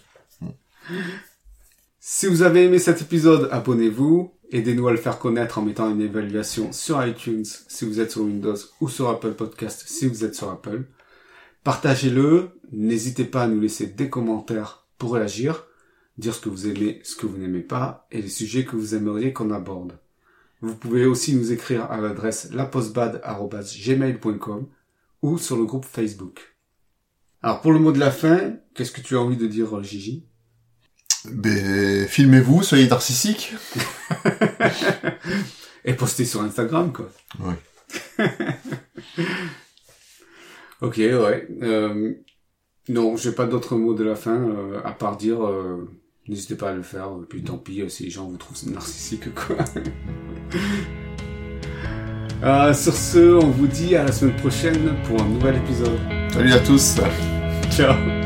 Si 2.01 2.27
vous 2.27 2.42
avez 2.42 2.64
aimé 2.64 2.79
cet 2.79 3.01
épisode, 3.01 3.48
abonnez-vous. 3.53 4.33
Aidez-nous 4.53 4.87
à 4.87 4.93
le 4.93 4.99
faire 4.99 5.19
connaître 5.19 5.59
en 5.59 5.62
mettant 5.62 5.91
une 5.91 6.03
évaluation 6.03 6.71
sur 6.73 7.05
iTunes 7.05 7.45
si 7.45 7.85
vous 7.87 8.01
êtes 8.01 8.11
sur 8.11 8.21
Windows 8.21 8.59
ou 8.83 8.91
sur 8.91 9.09
Apple 9.09 9.33
Podcast 9.33 9.85
si 9.87 10.07
vous 10.07 10.25
êtes 10.25 10.35
sur 10.35 10.51
Apple. 10.51 10.85
Partagez-le. 11.65 12.51
N'hésitez 12.71 13.25
pas 13.25 13.45
à 13.45 13.49
nous 13.49 13.61
laisser 13.61 13.87
des 13.87 14.11
commentaires 14.11 14.87
pour 14.99 15.15
réagir, 15.15 15.65
dire 16.19 16.35
ce 16.35 16.41
que 16.41 16.51
vous 16.51 16.69
aimez, 16.69 17.01
ce 17.03 17.17
que 17.17 17.25
vous 17.25 17.38
n'aimez 17.38 17.62
pas 17.62 18.07
et 18.11 18.21
les 18.21 18.29
sujets 18.29 18.67
que 18.67 18.77
vous 18.77 18.95
aimeriez 18.95 19.33
qu'on 19.33 19.51
aborde. 19.51 19.99
Vous 20.61 20.77
pouvez 20.77 21.07
aussi 21.07 21.35
nous 21.35 21.51
écrire 21.51 21.91
à 21.91 22.03
l'adresse 22.03 22.51
lapostbad.gmail.com 22.53 24.67
ou 25.23 25.38
sur 25.38 25.57
le 25.57 25.65
groupe 25.65 25.87
Facebook. 25.87 26.59
Alors 27.43 27.62
pour 27.62 27.73
le 27.73 27.79
mot 27.79 27.93
de 27.93 27.99
la 27.99 28.11
fin, 28.11 28.57
qu'est-ce 28.75 28.93
que 28.93 29.01
tu 29.01 29.17
as 29.17 29.21
envie 29.21 29.38
de 29.38 29.47
dire 29.47 29.83
Gigi? 29.83 30.27
Ben, 31.30 32.06
filmez-vous, 32.06 32.62
soyez 32.62 32.88
narcissique. 32.88 33.54
Et 35.85 35.94
postez 35.94 36.24
sur 36.24 36.42
Instagram, 36.42 36.92
quoi. 36.92 37.11
Ouais. 37.40 37.54
ok, 40.80 40.96
ouais. 40.96 41.48
Euh, 41.62 42.14
non, 42.88 43.16
j'ai 43.16 43.32
pas 43.32 43.46
d'autres 43.46 43.76
mots 43.76 43.94
de 43.94 44.04
la 44.04 44.14
fin, 44.14 44.48
euh, 44.48 44.80
à 44.85 44.92
part 44.92 45.16
dire, 45.16 45.44
euh, 45.44 45.88
n'hésitez 46.28 46.54
pas 46.54 46.70
à 46.70 46.74
le 46.74 46.82
faire, 46.82 47.11
puis 47.28 47.42
tant 47.42 47.58
pis 47.58 47.82
si 47.88 48.04
les 48.04 48.11
gens 48.11 48.28
vous 48.28 48.37
trouvent 48.37 48.58
narcissique, 48.70 49.35
quoi. 49.35 49.56
sur 52.74 52.94
ce, 52.94 53.37
on 53.37 53.50
vous 53.50 53.66
dit 53.66 53.96
à 53.96 54.04
la 54.04 54.12
semaine 54.12 54.37
prochaine 54.37 54.96
pour 55.06 55.20
un 55.20 55.28
nouvel 55.28 55.56
épisode. 55.56 55.98
Salut 56.32 56.52
à 56.52 56.61
tous. 56.61 56.96
Ciao. 57.70 58.21